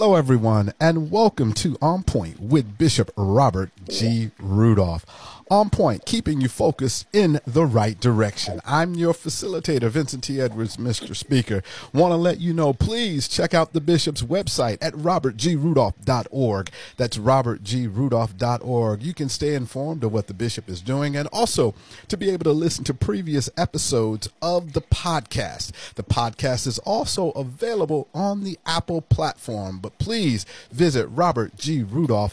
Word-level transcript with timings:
Hello, 0.00 0.14
everyone, 0.14 0.72
and 0.78 1.10
welcome 1.10 1.52
to 1.54 1.76
On 1.82 2.04
Point 2.04 2.38
with 2.38 2.78
Bishop 2.78 3.10
Robert 3.16 3.72
G. 3.88 4.30
Rudolph 4.38 5.04
on 5.50 5.70
point, 5.70 6.04
keeping 6.04 6.40
you 6.40 6.48
focused 6.48 7.06
in 7.12 7.40
the 7.46 7.64
right 7.64 7.98
direction. 8.00 8.60
I'm 8.66 8.94
your 8.94 9.12
facilitator, 9.14 9.88
Vincent 9.88 10.24
T. 10.24 10.40
Edwards, 10.40 10.76
Mr. 10.76 11.14
Speaker. 11.14 11.62
Want 11.92 12.12
to 12.12 12.16
let 12.16 12.40
you 12.40 12.52
know, 12.52 12.72
please 12.72 13.28
check 13.28 13.54
out 13.54 13.72
the 13.72 13.80
bishop's 13.80 14.22
website 14.22 14.78
at 14.80 14.92
robertgrudolph.org. 14.94 16.70
That's 16.96 17.18
robertgrudolph.org. 17.18 19.02
You 19.02 19.14
can 19.14 19.28
stay 19.28 19.54
informed 19.54 20.04
of 20.04 20.12
what 20.12 20.26
the 20.26 20.34
bishop 20.34 20.68
is 20.68 20.80
doing 20.80 21.16
and 21.16 21.28
also 21.32 21.74
to 22.08 22.16
be 22.16 22.30
able 22.30 22.44
to 22.44 22.52
listen 22.52 22.84
to 22.84 22.94
previous 22.94 23.50
episodes 23.56 24.28
of 24.42 24.72
the 24.72 24.82
podcast. 24.82 25.72
The 25.94 26.04
podcast 26.04 26.66
is 26.66 26.78
also 26.80 27.30
available 27.30 28.08
on 28.14 28.44
the 28.44 28.58
Apple 28.66 29.02
platform, 29.02 29.78
but 29.78 29.98
please 29.98 30.46
visit 30.70 31.14
robertgrudolph.org 31.14 32.32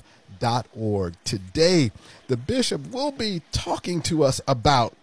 org. 0.76 1.16
Today, 1.24 1.92
the 2.28 2.38
bishop 2.38 2.92
will 2.92 3.12
be 3.12 3.42
talking 3.52 4.02
to 4.04 4.24
us 4.24 4.42
about 4.48 4.96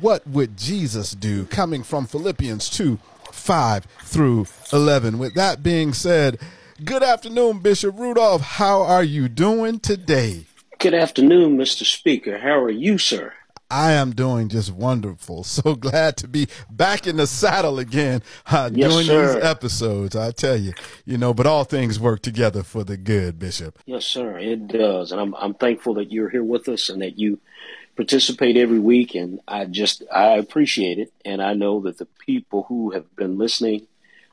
what 0.00 0.26
would 0.26 0.56
Jesus 0.56 1.12
do, 1.12 1.44
coming 1.46 1.82
from 1.82 2.06
Philippians 2.06 2.68
2 2.70 2.98
5 3.32 3.84
through 4.02 4.46
11. 4.72 5.18
With 5.18 5.34
that 5.34 5.62
being 5.62 5.92
said, 5.92 6.38
good 6.84 7.02
afternoon, 7.02 7.60
Bishop 7.60 7.98
Rudolph. 7.98 8.42
How 8.42 8.82
are 8.82 9.04
you 9.04 9.28
doing 9.28 9.80
today? 9.80 10.46
Good 10.78 10.94
afternoon, 10.94 11.56
Mr. 11.56 11.84
Speaker. 11.84 12.38
How 12.38 12.60
are 12.60 12.70
you, 12.70 12.98
sir? 12.98 13.32
I 13.70 13.92
am 13.92 14.12
doing 14.12 14.48
just 14.48 14.72
wonderful. 14.72 15.44
So 15.58 15.74
glad 15.74 16.16
to 16.18 16.28
be 16.28 16.46
back 16.70 17.06
in 17.06 17.16
the 17.16 17.26
saddle 17.26 17.78
again 17.78 18.22
uh, 18.46 18.70
yes, 18.72 18.92
doing 18.92 19.06
sir. 19.06 19.34
these 19.34 19.44
episodes. 19.44 20.14
I 20.14 20.30
tell 20.30 20.56
you, 20.56 20.72
you 21.04 21.18
know, 21.18 21.34
but 21.34 21.46
all 21.46 21.64
things 21.64 21.98
work 21.98 22.22
together 22.22 22.62
for 22.62 22.84
the 22.84 22.96
good, 22.96 23.38
Bishop. 23.38 23.78
Yes, 23.86 24.04
sir, 24.04 24.38
it 24.38 24.68
does, 24.68 25.10
and 25.10 25.20
I'm 25.20 25.34
I'm 25.34 25.54
thankful 25.54 25.94
that 25.94 26.12
you're 26.12 26.28
here 26.28 26.44
with 26.44 26.68
us 26.68 26.88
and 26.88 27.02
that 27.02 27.18
you 27.18 27.40
participate 27.96 28.56
every 28.56 28.78
week. 28.78 29.14
And 29.14 29.40
I 29.48 29.64
just 29.64 30.02
I 30.12 30.36
appreciate 30.36 30.98
it, 30.98 31.12
and 31.24 31.42
I 31.42 31.54
know 31.54 31.80
that 31.80 31.98
the 31.98 32.06
people 32.24 32.64
who 32.68 32.90
have 32.92 33.14
been 33.16 33.36
listening 33.38 33.86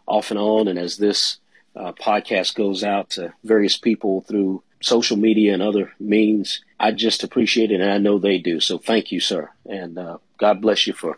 off 0.05 0.29
and 0.29 0.39
on, 0.39 0.67
and 0.67 0.77
as 0.77 0.97
this 0.97 1.37
uh, 1.75 1.91
podcast 1.93 2.55
goes 2.55 2.83
out 2.83 3.09
to 3.11 3.33
various 3.43 3.77
people 3.77 4.21
through 4.21 4.61
social 4.85 5.17
media 5.17 5.53
and 5.53 5.63
other 5.63 5.91
means. 5.99 6.61
I 6.79 6.91
just 6.91 7.23
appreciate 7.23 7.71
it, 7.71 7.81
and 7.81 7.91
I 7.91 7.97
know 7.97 8.19
they 8.19 8.37
do. 8.37 8.59
So 8.59 8.77
thank 8.77 9.11
you, 9.11 9.19
sir, 9.19 9.49
and 9.65 9.97
uh, 9.97 10.17
God 10.37 10.61
bless 10.61 10.85
you 10.85 10.93
for 10.93 11.17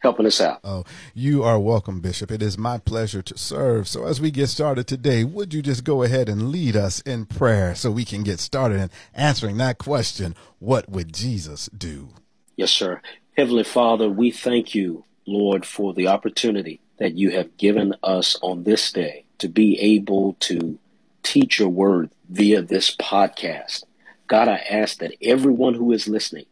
helping 0.00 0.26
us 0.26 0.40
out. 0.40 0.60
Oh, 0.62 0.84
you 1.14 1.42
are 1.42 1.58
welcome, 1.58 2.00
Bishop. 2.00 2.30
It 2.30 2.40
is 2.40 2.56
my 2.56 2.78
pleasure 2.78 3.20
to 3.22 3.36
serve. 3.36 3.88
So 3.88 4.06
as 4.06 4.20
we 4.20 4.30
get 4.30 4.46
started 4.46 4.86
today, 4.86 5.24
would 5.24 5.52
you 5.52 5.60
just 5.60 5.82
go 5.82 6.04
ahead 6.04 6.28
and 6.28 6.50
lead 6.50 6.76
us 6.76 7.00
in 7.00 7.26
prayer 7.26 7.74
so 7.74 7.90
we 7.90 8.04
can 8.04 8.22
get 8.22 8.38
started 8.38 8.80
in 8.80 8.90
answering 9.12 9.56
that 9.56 9.78
question, 9.78 10.36
what 10.60 10.88
would 10.88 11.12
Jesus 11.12 11.68
do? 11.76 12.10
Yes, 12.54 12.70
sir. 12.70 13.00
Heavenly 13.36 13.64
Father, 13.64 14.08
we 14.08 14.30
thank 14.30 14.76
you, 14.76 15.04
Lord, 15.26 15.66
for 15.66 15.92
the 15.92 16.06
opportunity 16.06 16.80
that 16.98 17.14
you 17.14 17.30
have 17.30 17.56
given 17.56 17.96
us 18.04 18.36
on 18.42 18.62
this 18.62 18.92
day 18.92 19.24
to 19.38 19.48
be 19.48 19.78
able 19.80 20.36
to 20.40 20.78
teach 21.24 21.58
your 21.58 21.68
word 21.68 22.10
via 22.28 22.62
this 22.62 22.94
podcast. 22.94 23.84
God, 24.26 24.48
I 24.48 24.56
ask 24.70 24.98
that 24.98 25.14
everyone 25.22 25.74
who 25.74 25.92
is 25.92 26.08
listening, 26.08 26.46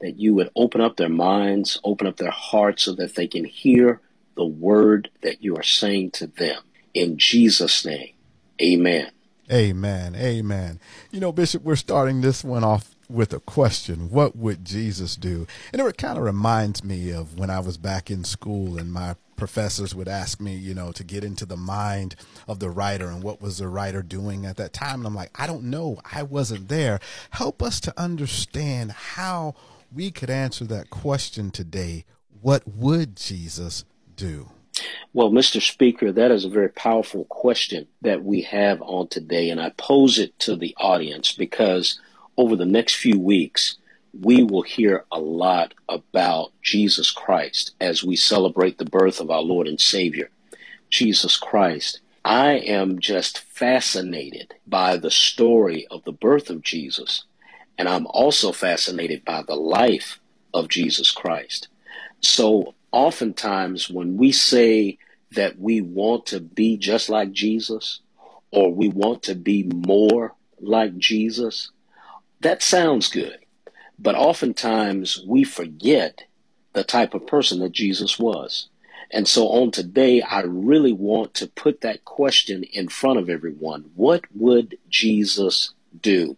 that 0.00 0.18
you 0.18 0.34
would 0.34 0.50
open 0.56 0.80
up 0.80 0.96
their 0.96 1.08
minds, 1.08 1.80
open 1.84 2.06
up 2.06 2.16
their 2.16 2.30
hearts 2.30 2.84
so 2.84 2.94
that 2.94 3.14
they 3.14 3.26
can 3.26 3.44
hear 3.44 4.00
the 4.36 4.46
word 4.46 5.10
that 5.22 5.42
you 5.42 5.56
are 5.56 5.62
saying 5.62 6.12
to 6.12 6.26
them. 6.26 6.62
In 6.94 7.18
Jesus' 7.18 7.84
name, 7.84 8.14
amen. 8.62 9.10
Amen. 9.50 10.14
Amen. 10.14 10.78
You 11.10 11.20
know, 11.20 11.32
Bishop, 11.32 11.62
we're 11.62 11.76
starting 11.76 12.20
this 12.20 12.44
one 12.44 12.64
off 12.64 12.94
with 13.08 13.32
a 13.32 13.40
question 13.40 14.10
What 14.10 14.36
would 14.36 14.64
Jesus 14.64 15.16
do? 15.16 15.46
And 15.72 15.80
it 15.80 15.98
kind 15.98 16.18
of 16.18 16.24
reminds 16.24 16.84
me 16.84 17.10
of 17.10 17.38
when 17.38 17.50
I 17.50 17.60
was 17.60 17.76
back 17.76 18.10
in 18.10 18.24
school 18.24 18.78
and 18.78 18.92
my 18.92 19.16
professors 19.38 19.94
would 19.94 20.08
ask 20.08 20.40
me, 20.40 20.54
you 20.54 20.74
know, 20.74 20.92
to 20.92 21.04
get 21.04 21.24
into 21.24 21.46
the 21.46 21.56
mind 21.56 22.14
of 22.46 22.58
the 22.58 22.68
writer 22.68 23.08
and 23.08 23.22
what 23.22 23.40
was 23.40 23.58
the 23.58 23.68
writer 23.68 24.02
doing 24.02 24.44
at 24.44 24.56
that 24.56 24.72
time. 24.74 25.00
And 25.00 25.06
I'm 25.06 25.14
like, 25.14 25.30
I 25.40 25.46
don't 25.46 25.64
know. 25.64 25.98
I 26.12 26.22
wasn't 26.22 26.68
there. 26.68 27.00
Help 27.30 27.62
us 27.62 27.80
to 27.80 27.94
understand 27.96 28.92
how 28.92 29.54
we 29.94 30.10
could 30.10 30.28
answer 30.28 30.64
that 30.66 30.90
question 30.90 31.50
today. 31.50 32.04
What 32.42 32.68
would 32.68 33.16
Jesus 33.16 33.84
do? 34.16 34.50
Well, 35.12 35.30
Mr. 35.30 35.60
Speaker, 35.60 36.12
that 36.12 36.30
is 36.30 36.44
a 36.44 36.50
very 36.50 36.68
powerful 36.68 37.24
question 37.24 37.88
that 38.02 38.22
we 38.24 38.42
have 38.42 38.82
on 38.82 39.08
today. 39.08 39.50
And 39.50 39.60
I 39.60 39.70
pose 39.70 40.18
it 40.18 40.38
to 40.40 40.56
the 40.56 40.74
audience 40.78 41.32
because 41.32 41.98
over 42.36 42.54
the 42.54 42.66
next 42.66 42.96
few 42.96 43.18
weeks, 43.18 43.76
we 44.12 44.42
will 44.42 44.62
hear 44.62 45.04
a 45.12 45.20
lot 45.20 45.74
about 45.88 46.52
Jesus 46.62 47.10
Christ 47.10 47.74
as 47.80 48.04
we 48.04 48.16
celebrate 48.16 48.78
the 48.78 48.84
birth 48.84 49.20
of 49.20 49.30
our 49.30 49.42
Lord 49.42 49.66
and 49.66 49.80
Savior, 49.80 50.30
Jesus 50.90 51.36
Christ. 51.36 52.00
I 52.24 52.52
am 52.54 52.98
just 52.98 53.38
fascinated 53.38 54.54
by 54.66 54.96
the 54.96 55.10
story 55.10 55.86
of 55.90 56.04
the 56.04 56.12
birth 56.12 56.50
of 56.50 56.62
Jesus, 56.62 57.24
and 57.76 57.88
I'm 57.88 58.06
also 58.08 58.52
fascinated 58.52 59.24
by 59.24 59.42
the 59.42 59.56
life 59.56 60.20
of 60.52 60.68
Jesus 60.68 61.10
Christ. 61.10 61.68
So, 62.20 62.74
oftentimes, 62.92 63.88
when 63.88 64.16
we 64.16 64.32
say 64.32 64.98
that 65.32 65.58
we 65.58 65.80
want 65.80 66.26
to 66.26 66.40
be 66.40 66.76
just 66.76 67.08
like 67.08 67.32
Jesus, 67.32 68.00
or 68.50 68.72
we 68.72 68.88
want 68.88 69.22
to 69.24 69.34
be 69.34 69.64
more 69.64 70.34
like 70.60 70.96
Jesus, 70.96 71.70
that 72.40 72.62
sounds 72.62 73.08
good. 73.08 73.38
But 73.98 74.14
oftentimes 74.14 75.24
we 75.26 75.44
forget 75.44 76.24
the 76.72 76.84
type 76.84 77.14
of 77.14 77.26
person 77.26 77.58
that 77.60 77.72
Jesus 77.72 78.18
was. 78.18 78.68
And 79.10 79.26
so 79.26 79.48
on 79.48 79.70
today, 79.70 80.20
I 80.20 80.42
really 80.42 80.92
want 80.92 81.34
to 81.34 81.46
put 81.46 81.80
that 81.80 82.04
question 82.04 82.62
in 82.64 82.88
front 82.88 83.18
of 83.18 83.30
everyone. 83.30 83.90
What 83.94 84.24
would 84.34 84.78
Jesus 84.88 85.72
do? 86.02 86.36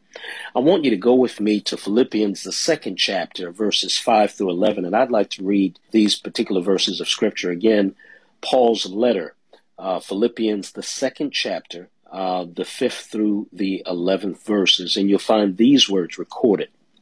I 0.55 0.61
want 0.61 0.85
you 0.85 0.91
to 0.91 0.97
go 0.97 1.15
with 1.15 1.41
me 1.41 1.61
to 1.63 1.77
Philippians, 1.77 2.45
the 2.45 2.53
second 2.53 2.97
chapter, 2.97 3.51
verses 3.51 3.99
5 3.99 4.31
through 4.33 4.51
11. 4.51 4.85
And 4.85 4.95
I'd 4.95 5.11
like 5.11 5.31
to 5.31 5.45
read 5.45 5.79
these 5.91 6.17
particular 6.17 6.63
verses 6.63 7.01
of 7.01 7.09
Scripture 7.09 7.51
again. 7.51 7.95
Paul's 8.41 8.87
letter, 8.87 9.35
uh, 9.79 9.99
Philippians, 9.99 10.73
the 10.73 10.83
second 10.83 11.33
chapter, 11.33 11.89
uh, 12.11 12.47
the 12.51 12.65
fifth 12.65 13.09
through 13.11 13.49
the 13.53 13.83
11th 13.85 14.45
verses. 14.45 14.97
And 14.97 15.11
you'll 15.11 15.19
find 15.19 15.57
these 15.57 15.89
words 15.89 16.19
recorded. 16.19 16.71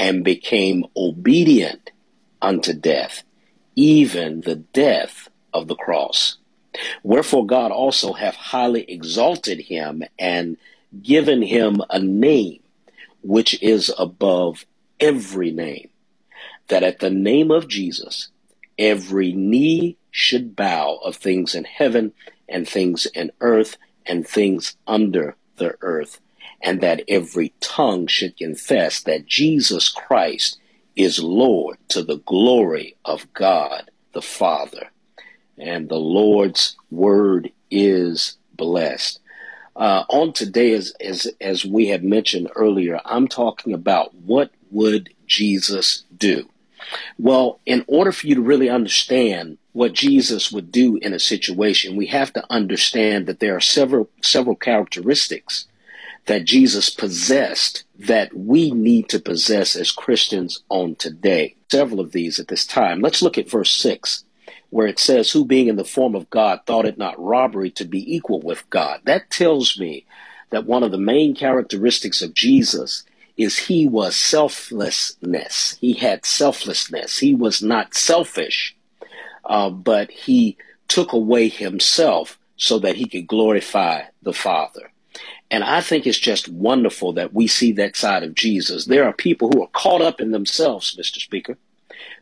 and 0.00 0.24
became 0.24 0.86
obedient 0.96 1.90
unto 2.40 2.72
death, 2.72 3.22
even 3.76 4.40
the 4.40 4.56
death 4.56 5.28
of 5.52 5.68
the 5.68 5.74
cross. 5.76 6.38
Wherefore 7.02 7.44
God 7.44 7.70
also 7.70 8.14
hath 8.14 8.34
highly 8.34 8.90
exalted 8.90 9.60
him 9.60 10.02
and 10.18 10.56
given 11.02 11.42
him 11.42 11.82
a 11.90 11.98
name 11.98 12.60
which 13.22 13.62
is 13.62 13.92
above 13.98 14.64
every 14.98 15.50
name, 15.50 15.90
that 16.68 16.82
at 16.82 17.00
the 17.00 17.10
name 17.10 17.50
of 17.50 17.68
Jesus 17.68 18.28
every 18.78 19.32
knee 19.32 19.98
should 20.10 20.56
bow 20.56 20.98
of 21.04 21.16
things 21.16 21.54
in 21.54 21.64
heaven 21.64 22.14
and 22.48 22.66
things 22.66 23.04
in 23.04 23.30
earth 23.42 23.76
and 24.06 24.26
things 24.26 24.76
under 24.86 25.36
the 25.56 25.74
earth, 25.82 26.20
and 26.62 26.80
that 26.80 27.02
every 27.08 27.52
tongue 27.60 28.06
should 28.06 28.36
confess 28.36 29.00
that 29.02 29.26
Jesus 29.26 29.88
Christ 29.88 30.58
is 30.96 31.22
Lord 31.22 31.78
to 31.88 32.02
the 32.02 32.18
glory 32.18 32.96
of 33.04 33.32
God 33.32 33.90
the 34.12 34.22
Father. 34.22 34.90
And 35.58 35.88
the 35.88 35.98
Lord's 35.98 36.76
word 36.90 37.52
is 37.70 38.36
blessed. 38.54 39.20
Uh, 39.76 40.04
on 40.08 40.32
today, 40.32 40.72
as, 40.72 40.92
as, 41.00 41.28
as 41.40 41.64
we 41.64 41.88
had 41.88 42.04
mentioned 42.04 42.50
earlier, 42.54 43.00
I'm 43.04 43.28
talking 43.28 43.72
about 43.72 44.14
what 44.14 44.50
would 44.70 45.10
Jesus 45.26 46.04
do? 46.16 46.48
Well, 47.18 47.60
in 47.66 47.84
order 47.86 48.12
for 48.12 48.26
you 48.26 48.34
to 48.34 48.42
really 48.42 48.68
understand 48.68 49.58
what 49.72 49.92
Jesus 49.92 50.50
would 50.50 50.72
do 50.72 50.96
in 50.96 51.12
a 51.12 51.20
situation, 51.20 51.96
we 51.96 52.06
have 52.06 52.32
to 52.32 52.44
understand 52.50 53.26
that 53.26 53.38
there 53.38 53.54
are 53.54 53.60
several 53.60 54.10
several 54.22 54.56
characteristics 54.56 55.66
that 56.30 56.44
Jesus 56.44 56.90
possessed 56.90 57.82
that 57.98 58.32
we 58.32 58.70
need 58.70 59.08
to 59.08 59.18
possess 59.18 59.74
as 59.74 59.90
Christians 59.90 60.62
on 60.68 60.94
today. 60.94 61.56
Several 61.68 61.98
of 61.98 62.12
these 62.12 62.38
at 62.38 62.46
this 62.46 62.64
time. 62.64 63.00
Let's 63.00 63.20
look 63.20 63.36
at 63.36 63.50
verse 63.50 63.72
6, 63.72 64.22
where 64.68 64.86
it 64.86 65.00
says, 65.00 65.32
Who 65.32 65.44
being 65.44 65.66
in 65.66 65.74
the 65.74 65.84
form 65.84 66.14
of 66.14 66.30
God 66.30 66.60
thought 66.66 66.86
it 66.86 66.96
not 66.96 67.20
robbery 67.20 67.72
to 67.72 67.84
be 67.84 68.14
equal 68.14 68.40
with 68.42 68.62
God. 68.70 69.00
That 69.06 69.28
tells 69.28 69.76
me 69.76 70.06
that 70.50 70.66
one 70.66 70.84
of 70.84 70.92
the 70.92 70.98
main 70.98 71.34
characteristics 71.34 72.22
of 72.22 72.32
Jesus 72.32 73.02
is 73.36 73.58
he 73.58 73.88
was 73.88 74.14
selflessness. 74.14 75.78
He 75.80 75.94
had 75.94 76.24
selflessness. 76.24 77.18
He 77.18 77.34
was 77.34 77.60
not 77.60 77.92
selfish, 77.92 78.76
uh, 79.44 79.70
but 79.70 80.12
he 80.12 80.56
took 80.86 81.12
away 81.12 81.48
himself 81.48 82.38
so 82.56 82.78
that 82.78 82.94
he 82.94 83.06
could 83.06 83.26
glorify 83.26 84.02
the 84.22 84.32
Father. 84.32 84.92
And 85.50 85.64
I 85.64 85.80
think 85.80 86.06
it's 86.06 86.18
just 86.18 86.48
wonderful 86.48 87.12
that 87.14 87.34
we 87.34 87.48
see 87.48 87.72
that 87.72 87.96
side 87.96 88.22
of 88.22 88.34
Jesus. 88.34 88.84
There 88.84 89.04
are 89.04 89.12
people 89.12 89.50
who 89.50 89.62
are 89.62 89.70
caught 89.72 90.00
up 90.00 90.20
in 90.20 90.30
themselves, 90.30 90.96
Mr. 90.96 91.18
Speaker. 91.18 91.58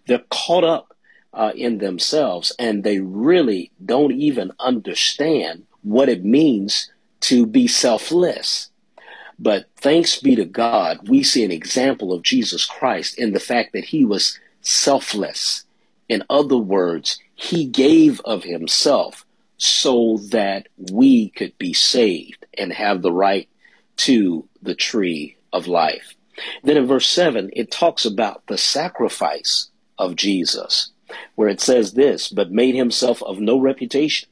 They're 0.07 0.25
caught 0.31 0.65
up 0.65 0.95
uh, 1.35 1.53
in 1.55 1.79
themselves 1.79 2.53
and 2.59 2.83
they 2.83 3.01
really 3.01 3.71
don't 3.85 4.13
even 4.13 4.53
understand 4.59 5.67
what 5.83 6.09
it 6.09 6.25
means 6.25 6.91
to 7.21 7.45
be 7.45 7.69
selfless. 7.69 8.71
But 9.39 9.67
thanks 9.77 10.19
be 10.21 10.35
to 10.35 10.47
God, 10.47 11.09
we 11.09 11.23
see 11.23 11.45
an 11.45 11.53
example 11.53 12.13
of 12.13 12.23
Jesus 12.23 12.65
Christ 12.65 13.19
in 13.19 13.33
the 13.33 13.41
fact 13.41 13.73
that 13.75 13.85
he 13.85 14.05
was 14.05 14.39
selfless. 14.63 15.65
In 16.09 16.25
other 16.31 16.57
words, 16.57 17.19
he 17.35 17.67
gave 17.67 18.21
of 18.23 18.43
himself 18.43 19.27
so 19.59 20.19
that 20.31 20.69
we 20.91 21.29
could 21.31 21.57
be 21.59 21.73
saved 21.73 22.38
and 22.58 22.72
have 22.72 23.02
the 23.02 23.12
right 23.12 23.49
to 23.99 24.49
the 24.62 24.75
tree 24.75 25.37
of 25.52 25.66
life. 25.66 26.14
Then 26.62 26.76
in 26.76 26.87
verse 26.87 27.08
7, 27.08 27.50
it 27.52 27.70
talks 27.70 28.05
about 28.05 28.46
the 28.46 28.58
sacrifice 28.58 29.70
of 29.99 30.16
Jesus, 30.16 30.90
where 31.34 31.49
it 31.49 31.60
says 31.60 31.94
this, 31.94 32.28
but 32.28 32.52
made 32.52 32.75
himself 32.75 33.22
of 33.22 33.40
no 33.40 33.58
reputation, 33.58 34.28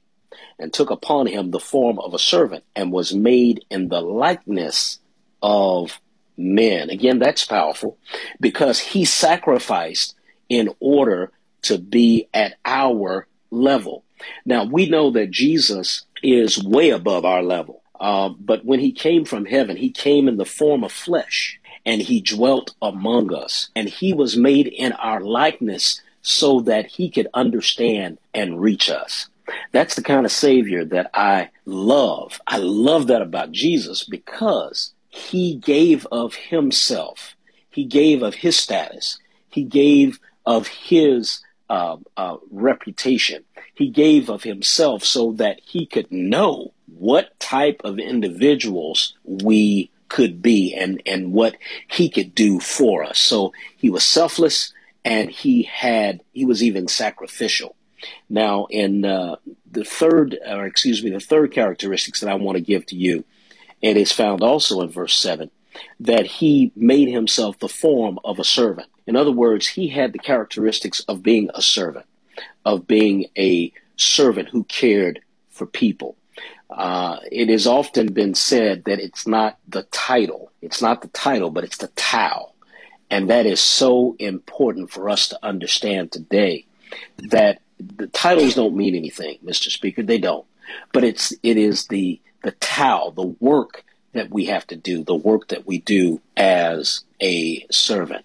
and 0.58 0.72
took 0.72 0.90
upon 0.90 1.26
him 1.26 1.50
the 1.50 1.60
form 1.60 1.98
of 1.98 2.14
a 2.14 2.18
servant, 2.18 2.64
and 2.74 2.92
was 2.92 3.12
made 3.12 3.64
in 3.70 3.88
the 3.88 4.00
likeness 4.00 5.00
of 5.42 6.00
men. 6.36 6.90
Again, 6.90 7.18
that's 7.18 7.44
powerful 7.44 7.98
because 8.40 8.78
he 8.78 9.04
sacrificed 9.04 10.14
in 10.48 10.72
order 10.80 11.32
to 11.62 11.78
be 11.78 12.28
at 12.32 12.56
our 12.64 13.26
level. 13.50 14.04
Now, 14.44 14.64
we 14.64 14.88
know 14.88 15.10
that 15.10 15.30
Jesus 15.30 16.04
is 16.22 16.62
way 16.62 16.90
above 16.90 17.24
our 17.24 17.42
level. 17.42 17.82
Uh, 18.00 18.28
but 18.28 18.64
when 18.64 18.80
he 18.80 18.92
came 18.92 19.24
from 19.24 19.44
heaven, 19.44 19.76
he 19.76 19.90
came 19.90 20.28
in 20.28 20.36
the 20.36 20.44
form 20.44 20.84
of 20.84 20.92
flesh 20.92 21.60
and 21.84 22.02
he 22.02 22.20
dwelt 22.20 22.74
among 22.82 23.32
us. 23.34 23.70
And 23.76 23.88
he 23.88 24.12
was 24.12 24.36
made 24.36 24.66
in 24.66 24.92
our 24.92 25.20
likeness 25.20 26.00
so 26.22 26.60
that 26.62 26.86
he 26.86 27.08
could 27.08 27.28
understand 27.34 28.18
and 28.34 28.60
reach 28.60 28.90
us. 28.90 29.28
That's 29.72 29.94
the 29.94 30.02
kind 30.02 30.26
of 30.26 30.32
Savior 30.32 30.84
that 30.86 31.10
I 31.14 31.50
love. 31.64 32.40
I 32.46 32.58
love 32.58 33.06
that 33.06 33.22
about 33.22 33.52
Jesus 33.52 34.02
because 34.02 34.92
he 35.08 35.54
gave 35.54 36.06
of 36.10 36.34
himself, 36.34 37.36
he 37.70 37.84
gave 37.84 38.22
of 38.22 38.34
his 38.34 38.58
status, 38.58 39.18
he 39.48 39.62
gave 39.62 40.18
of 40.44 40.66
his 40.66 41.40
uh, 41.68 41.96
uh, 42.16 42.36
reputation. 42.50 43.44
He 43.74 43.88
gave 43.88 44.28
of 44.28 44.42
himself 44.42 45.04
so 45.04 45.32
that 45.32 45.60
he 45.64 45.86
could 45.86 46.10
know 46.10 46.72
what 46.86 47.38
type 47.40 47.80
of 47.84 47.98
individuals 47.98 49.14
we 49.24 49.90
could 50.08 50.40
be 50.40 50.74
and, 50.74 51.02
and 51.04 51.32
what 51.32 51.56
he 51.88 52.08
could 52.08 52.34
do 52.34 52.60
for 52.60 53.04
us. 53.04 53.18
So 53.18 53.52
he 53.76 53.90
was 53.90 54.04
selfless 54.04 54.72
and 55.04 55.30
he 55.30 55.62
had, 55.64 56.22
he 56.32 56.44
was 56.44 56.62
even 56.62 56.88
sacrificial. 56.88 57.76
Now, 58.28 58.66
in 58.70 59.04
uh, 59.04 59.36
the 59.70 59.84
third, 59.84 60.38
or 60.46 60.66
excuse 60.66 61.02
me, 61.02 61.10
the 61.10 61.20
third 61.20 61.52
characteristics 61.52 62.20
that 62.20 62.30
I 62.30 62.34
want 62.34 62.56
to 62.56 62.62
give 62.62 62.86
to 62.86 62.96
you, 62.96 63.24
it 63.82 63.96
is 63.96 64.12
found 64.12 64.42
also 64.42 64.80
in 64.80 64.88
verse 64.88 65.16
7 65.16 65.50
that 66.00 66.26
he 66.26 66.72
made 66.74 67.08
himself 67.08 67.58
the 67.58 67.68
form 67.68 68.18
of 68.24 68.38
a 68.38 68.44
servant. 68.44 68.88
In 69.06 69.16
other 69.16 69.32
words, 69.32 69.66
he 69.68 69.88
had 69.88 70.12
the 70.12 70.18
characteristics 70.18 71.00
of 71.00 71.22
being 71.22 71.50
a 71.54 71.62
servant, 71.62 72.06
of 72.64 72.86
being 72.86 73.26
a 73.36 73.72
servant 73.96 74.48
who 74.48 74.64
cared 74.64 75.20
for 75.50 75.66
people. 75.66 76.16
Uh, 76.68 77.18
it 77.30 77.48
has 77.48 77.66
often 77.66 78.12
been 78.12 78.34
said 78.34 78.84
that 78.84 78.98
it's 78.98 79.26
not 79.26 79.58
the 79.68 79.84
title, 79.84 80.50
it's 80.60 80.82
not 80.82 81.00
the 81.02 81.08
title, 81.08 81.50
but 81.50 81.64
it's 81.64 81.76
the 81.78 81.90
tau. 81.94 82.52
And 83.08 83.30
that 83.30 83.46
is 83.46 83.60
so 83.60 84.16
important 84.18 84.90
for 84.90 85.08
us 85.08 85.28
to 85.28 85.38
understand 85.42 86.10
today 86.10 86.66
that 87.18 87.60
the 87.78 88.08
titles 88.08 88.54
don't 88.54 88.76
mean 88.76 88.96
anything, 88.96 89.38
Mr. 89.44 89.70
Speaker. 89.70 90.02
They 90.02 90.18
don't. 90.18 90.46
But 90.92 91.04
it's 91.04 91.32
it 91.42 91.56
is 91.56 91.86
the 91.86 92.20
the 92.42 92.50
tau, 92.52 93.10
the 93.10 93.36
work 93.38 93.84
that 94.12 94.30
we 94.30 94.46
have 94.46 94.66
to 94.68 94.76
do, 94.76 95.04
the 95.04 95.14
work 95.14 95.48
that 95.48 95.66
we 95.66 95.78
do 95.78 96.20
as 96.36 97.04
a 97.20 97.66
servant. 97.70 98.24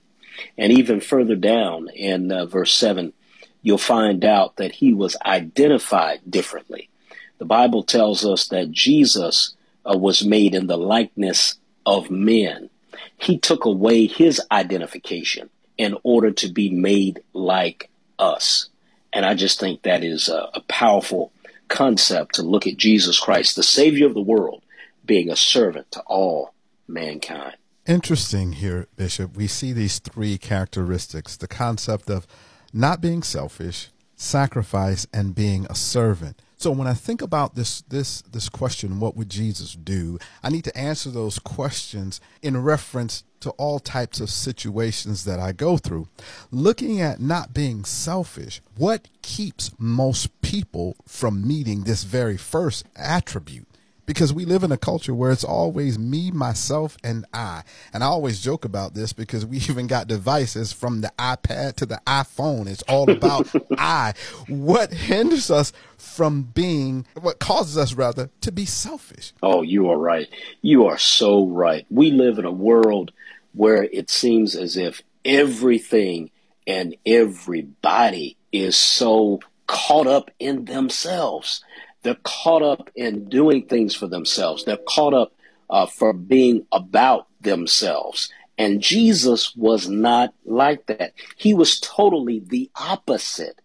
And 0.57 0.71
even 0.71 1.01
further 1.01 1.35
down 1.35 1.89
in 1.89 2.31
uh, 2.31 2.45
verse 2.45 2.73
7, 2.73 3.13
you'll 3.61 3.77
find 3.77 4.25
out 4.25 4.57
that 4.57 4.73
he 4.73 4.93
was 4.93 5.15
identified 5.25 6.21
differently. 6.29 6.89
The 7.37 7.45
Bible 7.45 7.83
tells 7.83 8.25
us 8.25 8.47
that 8.49 8.71
Jesus 8.71 9.55
uh, 9.85 9.97
was 9.97 10.23
made 10.23 10.53
in 10.53 10.67
the 10.67 10.77
likeness 10.77 11.55
of 11.85 12.11
men. 12.11 12.69
He 13.17 13.37
took 13.37 13.65
away 13.65 14.05
his 14.05 14.41
identification 14.51 15.49
in 15.77 15.97
order 16.03 16.31
to 16.31 16.49
be 16.49 16.69
made 16.69 17.23
like 17.33 17.89
us. 18.19 18.69
And 19.13 19.25
I 19.25 19.33
just 19.33 19.59
think 19.59 19.81
that 19.81 20.03
is 20.03 20.29
a, 20.29 20.49
a 20.53 20.61
powerful 20.67 21.31
concept 21.67 22.35
to 22.35 22.43
look 22.43 22.67
at 22.67 22.77
Jesus 22.77 23.19
Christ, 23.19 23.55
the 23.55 23.63
Savior 23.63 24.05
of 24.05 24.13
the 24.13 24.21
world, 24.21 24.61
being 25.05 25.31
a 25.31 25.35
servant 25.35 25.91
to 25.91 26.01
all 26.01 26.53
mankind. 26.87 27.55
Interesting 27.87 28.51
here, 28.53 28.87
Bishop. 28.95 29.35
We 29.35 29.47
see 29.47 29.73
these 29.73 29.97
three 29.97 30.37
characteristics 30.37 31.35
the 31.35 31.47
concept 31.47 32.11
of 32.11 32.27
not 32.71 33.01
being 33.01 33.23
selfish, 33.23 33.89
sacrifice, 34.15 35.07
and 35.11 35.33
being 35.33 35.65
a 35.67 35.73
servant. 35.73 36.39
So 36.57 36.69
when 36.69 36.87
I 36.87 36.93
think 36.93 37.23
about 37.23 37.55
this 37.55 37.81
this 37.81 38.21
this 38.21 38.49
question, 38.49 38.99
what 38.99 39.17
would 39.17 39.31
Jesus 39.31 39.73
do? 39.73 40.19
I 40.43 40.49
need 40.49 40.63
to 40.65 40.77
answer 40.77 41.09
those 41.09 41.39
questions 41.39 42.21
in 42.43 42.61
reference 42.61 43.23
to 43.39 43.49
all 43.51 43.79
types 43.79 44.19
of 44.19 44.29
situations 44.29 45.25
that 45.25 45.39
I 45.39 45.51
go 45.51 45.77
through. 45.77 46.07
Looking 46.51 47.01
at 47.01 47.19
not 47.19 47.51
being 47.51 47.83
selfish, 47.83 48.61
what 48.77 49.07
keeps 49.23 49.71
most 49.79 50.39
people 50.43 50.95
from 51.07 51.47
meeting 51.47 51.83
this 51.83 52.03
very 52.03 52.37
first 52.37 52.85
attribute? 52.95 53.70
Because 54.05 54.33
we 54.33 54.45
live 54.45 54.63
in 54.63 54.71
a 54.71 54.77
culture 54.77 55.13
where 55.13 55.31
it's 55.31 55.43
always 55.43 55.97
me, 55.97 56.31
myself, 56.31 56.97
and 57.03 57.25
I. 57.33 57.63
And 57.93 58.03
I 58.03 58.07
always 58.07 58.41
joke 58.41 58.65
about 58.65 58.93
this 58.93 59.13
because 59.13 59.45
we 59.45 59.57
even 59.69 59.87
got 59.87 60.07
devices 60.07 60.73
from 60.73 61.01
the 61.01 61.11
iPad 61.17 61.75
to 61.77 61.85
the 61.85 62.01
iPhone. 62.07 62.67
It's 62.67 62.83
all 62.83 63.09
about 63.09 63.47
I. 63.77 64.13
What 64.47 64.93
hinders 64.93 65.51
us 65.51 65.73
from 65.97 66.43
being, 66.43 67.05
what 67.19 67.39
causes 67.39 67.77
us 67.77 67.93
rather, 67.93 68.29
to 68.41 68.51
be 68.51 68.65
selfish? 68.65 69.33
Oh, 69.41 69.61
you 69.61 69.89
are 69.89 69.97
right. 69.97 70.27
You 70.61 70.85
are 70.87 70.97
so 70.97 71.45
right. 71.45 71.85
We 71.89 72.11
live 72.11 72.39
in 72.39 72.45
a 72.45 72.51
world 72.51 73.11
where 73.53 73.83
it 73.83 74.09
seems 74.09 74.55
as 74.55 74.77
if 74.77 75.01
everything 75.25 76.31
and 76.65 76.95
everybody 77.05 78.37
is 78.51 78.75
so 78.75 79.39
caught 79.67 80.07
up 80.07 80.31
in 80.39 80.65
themselves 80.65 81.63
they're 82.03 82.17
caught 82.23 82.63
up 82.63 82.89
in 82.95 83.29
doing 83.29 83.65
things 83.65 83.95
for 83.95 84.07
themselves. 84.07 84.65
They're 84.65 84.77
caught 84.77 85.13
up 85.13 85.33
uh, 85.69 85.85
for 85.85 86.13
being 86.13 86.65
about 86.71 87.27
themselves. 87.41 88.31
And 88.57 88.81
Jesus 88.81 89.55
was 89.55 89.87
not 89.87 90.33
like 90.45 90.85
that. 90.87 91.13
He 91.35 91.53
was 91.53 91.79
totally 91.79 92.39
the 92.39 92.69
opposite 92.75 93.59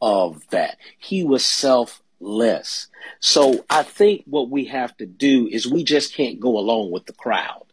of 0.00 0.46
that. 0.50 0.76
He 0.98 1.24
was 1.24 1.44
selfless. 1.44 2.88
So 3.20 3.64
I 3.70 3.82
think 3.82 4.24
what 4.26 4.50
we 4.50 4.66
have 4.66 4.96
to 4.98 5.06
do 5.06 5.48
is 5.50 5.66
we 5.66 5.84
just 5.84 6.14
can't 6.14 6.40
go 6.40 6.58
along 6.58 6.90
with 6.90 7.06
the 7.06 7.12
crowd. 7.12 7.64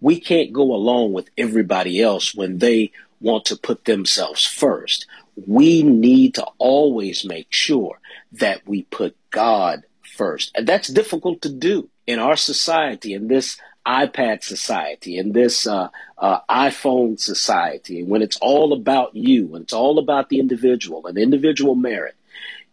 We 0.00 0.20
can't 0.20 0.52
go 0.52 0.74
along 0.74 1.12
with 1.12 1.30
everybody 1.38 2.02
else 2.02 2.34
when 2.34 2.58
they 2.58 2.92
want 3.20 3.44
to 3.46 3.56
put 3.56 3.84
themselves 3.84 4.44
first. 4.44 5.06
We 5.46 5.82
need 5.82 6.34
to 6.36 6.46
always 6.58 7.24
make 7.24 7.48
sure 7.50 7.98
that 8.32 8.66
we 8.66 8.82
put 8.84 9.16
God 9.30 9.84
first. 10.16 10.52
And 10.54 10.66
that's 10.66 10.88
difficult 10.88 11.42
to 11.42 11.52
do 11.52 11.88
in 12.06 12.18
our 12.18 12.36
society, 12.36 13.12
in 13.12 13.28
this 13.28 13.58
iPad 13.86 14.42
society, 14.42 15.18
in 15.18 15.32
this 15.32 15.66
uh, 15.66 15.88
uh, 16.18 16.40
iPhone 16.50 17.20
society, 17.20 18.02
when 18.02 18.22
it's 18.22 18.38
all 18.40 18.72
about 18.72 19.14
you, 19.14 19.46
when 19.46 19.62
it's 19.62 19.72
all 19.72 19.98
about 19.98 20.28
the 20.28 20.40
individual 20.40 21.06
and 21.06 21.18
individual 21.18 21.74
merit. 21.74 22.14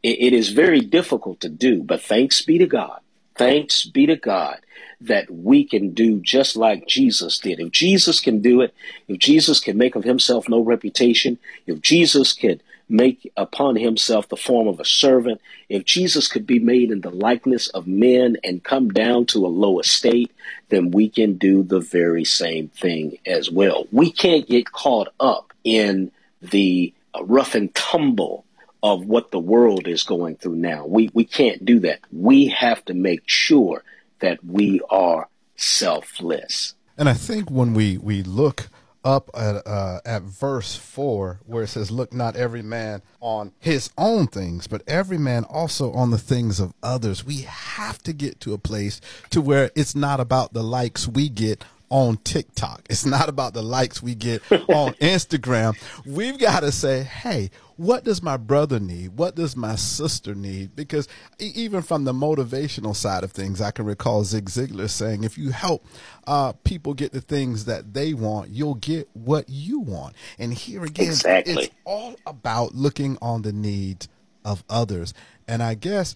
It, 0.01 0.19
it 0.19 0.33
is 0.33 0.49
very 0.49 0.81
difficult 0.81 1.41
to 1.41 1.49
do, 1.49 1.83
but 1.83 2.01
thanks 2.01 2.41
be 2.41 2.57
to 2.57 2.67
God 2.67 2.99
Thanks 3.35 3.85
be 3.85 4.05
to 4.05 4.15
God 4.15 4.59
that 5.07 5.29
we 5.29 5.65
can 5.65 5.93
do 5.93 6.19
just 6.19 6.55
like 6.55 6.87
Jesus 6.87 7.39
did. 7.39 7.59
If 7.59 7.71
Jesus 7.71 8.19
can 8.19 8.41
do 8.41 8.61
it, 8.61 8.73
if 9.07 9.19
Jesus 9.19 9.59
can 9.59 9.77
make 9.77 9.95
of 9.95 10.03
himself 10.03 10.47
no 10.47 10.61
reputation, 10.61 11.37
if 11.67 11.81
Jesus 11.81 12.33
can 12.33 12.61
make 12.89 13.31
upon 13.37 13.75
himself 13.75 14.29
the 14.29 14.37
form 14.37 14.67
of 14.67 14.79
a 14.79 14.85
servant, 14.85 15.41
if 15.69 15.85
Jesus 15.85 16.27
could 16.27 16.45
be 16.45 16.59
made 16.59 16.91
in 16.91 17.01
the 17.01 17.09
likeness 17.09 17.67
of 17.69 17.87
men 17.87 18.37
and 18.43 18.63
come 18.63 18.89
down 18.89 19.25
to 19.27 19.45
a 19.45 19.47
low 19.47 19.79
estate, 19.79 20.31
then 20.69 20.91
we 20.91 21.09
can 21.09 21.37
do 21.37 21.63
the 21.63 21.79
very 21.79 22.25
same 22.25 22.69
thing 22.69 23.17
as 23.25 23.49
well. 23.49 23.87
We 23.91 24.11
can't 24.11 24.47
get 24.47 24.71
caught 24.71 25.09
up 25.19 25.53
in 25.63 26.11
the 26.41 26.93
rough 27.21 27.55
and 27.55 27.73
tumble 27.73 28.45
of 28.81 29.05
what 29.05 29.31
the 29.31 29.39
world 29.39 29.87
is 29.87 30.03
going 30.03 30.35
through 30.35 30.55
now. 30.55 30.85
We, 30.85 31.09
we 31.13 31.23
can't 31.23 31.63
do 31.63 31.79
that. 31.81 31.99
We 32.11 32.47
have 32.47 32.83
to 32.85 32.93
make 32.93 33.23
sure 33.25 33.83
that 34.23 34.43
we 34.43 34.79
are 34.89 35.27
selfless. 35.57 36.75
And 36.97 37.09
I 37.09 37.13
think 37.13 37.51
when 37.51 37.73
we, 37.73 37.97
we 37.97 38.23
look 38.23 38.69
up 39.03 39.29
at, 39.33 39.67
uh, 39.67 39.99
at 40.05 40.21
verse 40.21 40.77
4 40.77 41.41
where 41.45 41.63
it 41.63 41.67
says 41.67 41.91
look 41.91 42.13
not 42.13 42.37
every 42.37 42.61
man 42.61 43.01
on 43.19 43.51
his 43.59 43.89
own 43.97 44.27
things 44.27 44.65
but 44.65 44.81
every 44.87 45.17
man 45.17 45.43
also 45.43 45.91
on 45.91 46.11
the 46.11 46.17
things 46.17 46.57
of 46.57 46.73
others 46.81 47.25
we 47.25 47.41
have 47.41 48.01
to 48.01 48.13
get 48.13 48.39
to 48.39 48.53
a 48.53 48.57
place 48.57 49.01
to 49.29 49.41
where 49.41 49.69
it's 49.75 49.93
not 49.93 50.21
about 50.21 50.53
the 50.53 50.63
likes 50.63 51.05
we 51.05 51.27
get 51.27 51.65
on 51.93 52.17
TikTok. 52.23 52.81
It's 52.89 53.05
not 53.05 53.29
about 53.29 53.53
the 53.53 53.61
likes 53.61 54.01
we 54.01 54.15
get 54.15 54.41
on 54.51 54.93
Instagram. 54.95 55.77
We've 56.07 56.39
got 56.39 56.61
to 56.61 56.71
say, 56.71 57.03
hey, 57.03 57.51
what 57.75 58.03
does 58.03 58.21
my 58.21 58.37
brother 58.37 58.79
need? 58.79 59.17
What 59.17 59.35
does 59.35 59.55
my 59.55 59.75
sister 59.75 60.35
need? 60.35 60.75
Because 60.75 61.07
even 61.39 61.81
from 61.81 62.03
the 62.03 62.13
motivational 62.13 62.95
side 62.95 63.23
of 63.23 63.31
things, 63.31 63.61
I 63.61 63.71
can 63.71 63.85
recall 63.85 64.23
Zig 64.23 64.45
Ziglar 64.45 64.89
saying, 64.89 65.23
if 65.23 65.37
you 65.37 65.51
help 65.51 65.85
uh, 66.27 66.53
people 66.63 66.93
get 66.93 67.13
the 67.13 67.21
things 67.21 67.65
that 67.65 67.93
they 67.93 68.13
want, 68.13 68.49
you'll 68.49 68.75
get 68.75 69.09
what 69.13 69.49
you 69.49 69.79
want. 69.79 70.15
And 70.37 70.53
here 70.53 70.83
again, 70.83 71.07
exactly. 71.07 71.63
it's 71.65 71.75
all 71.85 72.15
about 72.27 72.75
looking 72.75 73.17
on 73.21 73.41
the 73.41 73.53
needs 73.53 74.07
of 74.45 74.63
others. 74.69 75.13
And 75.47 75.63
I 75.63 75.73
guess 75.73 76.15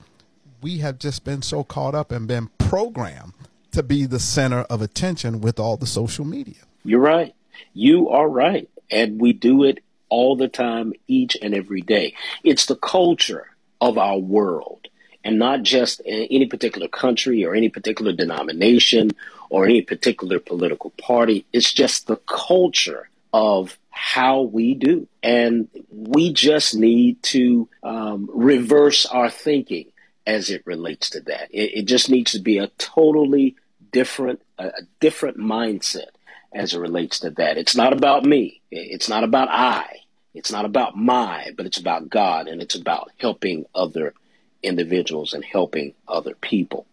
we 0.62 0.80
have 0.80 1.00
just 1.00 1.24
been 1.24 1.42
so 1.42 1.64
caught 1.64 1.96
up 1.96 2.12
and 2.12 2.28
been 2.28 2.50
programmed 2.58 3.34
to 3.72 3.84
be 3.84 4.06
the 4.06 4.20
center 4.20 4.62
of 4.62 4.82
attention 4.82 5.42
with 5.42 5.60
all 5.60 5.78
the 5.78 5.86
social 5.86 6.26
media. 6.26 6.56
You're 6.84 7.00
right. 7.00 7.34
You 7.74 8.10
are 8.10 8.28
right. 8.28 8.70
And 8.90 9.20
we 9.20 9.34
do 9.34 9.64
it 9.64 9.80
all 10.10 10.36
the 10.36 10.48
time, 10.48 10.94
each 11.08 11.38
and 11.42 11.54
every 11.54 11.82
day. 11.82 12.14
It's 12.44 12.66
the 12.66 12.76
culture 12.76 13.48
of 13.80 13.98
our 13.98 14.18
world 14.18 14.88
and 15.24 15.38
not 15.38 15.64
just 15.64 16.02
any 16.06 16.46
particular 16.46 16.88
country 16.88 17.46
or 17.46 17.54
any 17.54 17.70
particular 17.70 18.14
denomination 18.14 19.12
or 19.50 19.66
any 19.66 19.82
particular 19.82 20.40
political 20.40 20.92
party. 20.92 21.46
It's 21.52 21.74
just 21.74 22.08
the 22.08 22.16
culture 22.16 23.10
of 23.34 23.78
how 23.90 24.42
we 24.42 24.74
do. 24.74 25.08
And 25.22 25.68
we 25.92 26.32
just 26.32 26.76
need 26.76 27.22
to 27.24 27.68
um, 27.84 28.30
reverse 28.34 29.06
our 29.06 29.30
thinking 29.30 29.92
as 30.26 30.50
it 30.50 30.62
relates 30.66 31.10
to 31.12 31.22
that. 31.22 31.50
It, 31.52 31.80
it 31.80 31.86
just 31.86 32.10
needs 32.10 32.32
to 32.32 32.40
be 32.40 32.58
a 32.58 32.68
totally 32.78 33.56
different 33.92 34.42
a, 34.58 34.72
different 35.00 35.38
mindset 35.38 36.10
as 36.58 36.74
it 36.74 36.80
relates 36.80 37.20
to 37.20 37.30
that. 37.32 37.58
It's 37.58 37.76
not 37.76 37.94
about 37.94 38.26
me. 38.26 38.62
It's 38.72 39.08
not 39.08 39.24
about 39.24 39.50
I. 39.50 40.02
It's 40.34 40.52
not 40.52 40.66
about 40.66 40.98
my, 40.98 41.52
but 41.56 41.66
it's 41.66 41.78
about 41.78 42.10
God 42.10 42.48
and 42.48 42.62
it's 42.62 42.76
about 42.76 43.12
helping 43.18 43.66
other 43.74 44.14
individuals 44.62 45.34
and 45.34 45.44
helping 45.44 45.94
other 46.08 46.36
people. 46.36 46.86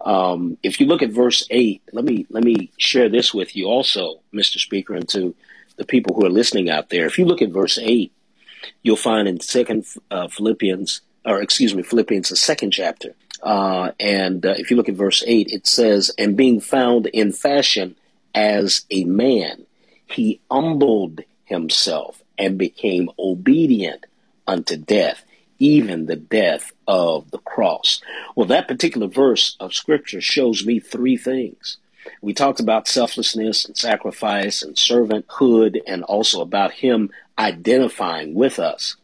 Um, 0.00 0.56
if 0.62 0.80
you 0.80 0.86
look 0.86 1.02
at 1.02 1.10
verse 1.10 1.46
eight, 1.50 1.82
let 1.92 2.04
me 2.04 2.26
let 2.30 2.42
me 2.42 2.70
share 2.78 3.08
this 3.08 3.34
with 3.34 3.54
you 3.54 3.66
also, 3.66 4.20
Mr. 4.32 4.58
Speaker, 4.58 4.94
and 4.94 5.08
to 5.10 5.34
the 5.76 5.84
people 5.84 6.14
who 6.14 6.24
are 6.24 6.30
listening 6.30 6.70
out 6.70 6.88
there. 6.88 7.06
If 7.06 7.18
you 7.18 7.26
look 7.26 7.42
at 7.42 7.50
verse 7.50 7.78
eight, 7.80 8.12
you'll 8.82 8.96
find 8.96 9.28
in 9.28 9.40
Second 9.40 9.84
uh, 10.10 10.28
Philippians, 10.28 11.02
or 11.24 11.42
excuse 11.42 11.74
me, 11.74 11.82
Philippians, 11.82 12.30
the 12.30 12.36
second 12.36 12.70
chapter, 12.70 13.14
uh, 13.42 13.92
and 14.00 14.44
uh, 14.44 14.54
if 14.56 14.70
you 14.70 14.76
look 14.76 14.88
at 14.88 14.94
verse 14.94 15.22
8, 15.26 15.48
it 15.48 15.66
says, 15.66 16.10
And 16.18 16.36
being 16.36 16.60
found 16.60 17.06
in 17.06 17.32
fashion 17.32 17.96
as 18.34 18.86
a 18.90 19.04
man, 19.04 19.66
he 20.06 20.40
humbled 20.50 21.20
himself 21.44 22.22
and 22.38 22.58
became 22.58 23.10
obedient 23.18 24.06
unto 24.46 24.76
death, 24.76 25.24
even 25.58 26.06
the 26.06 26.16
death 26.16 26.72
of 26.86 27.30
the 27.30 27.38
cross. 27.38 28.00
Well, 28.34 28.46
that 28.46 28.68
particular 28.68 29.08
verse 29.08 29.56
of 29.60 29.74
scripture 29.74 30.20
shows 30.20 30.64
me 30.64 30.80
three 30.80 31.16
things. 31.16 31.78
We 32.22 32.32
talked 32.32 32.60
about 32.60 32.88
selflessness 32.88 33.64
and 33.64 33.76
sacrifice 33.76 34.62
and 34.62 34.76
servanthood 34.76 35.80
and 35.86 36.02
also 36.04 36.40
about 36.40 36.72
him 36.72 37.10
identifying 37.38 38.34
with 38.34 38.58
us. 38.58 38.96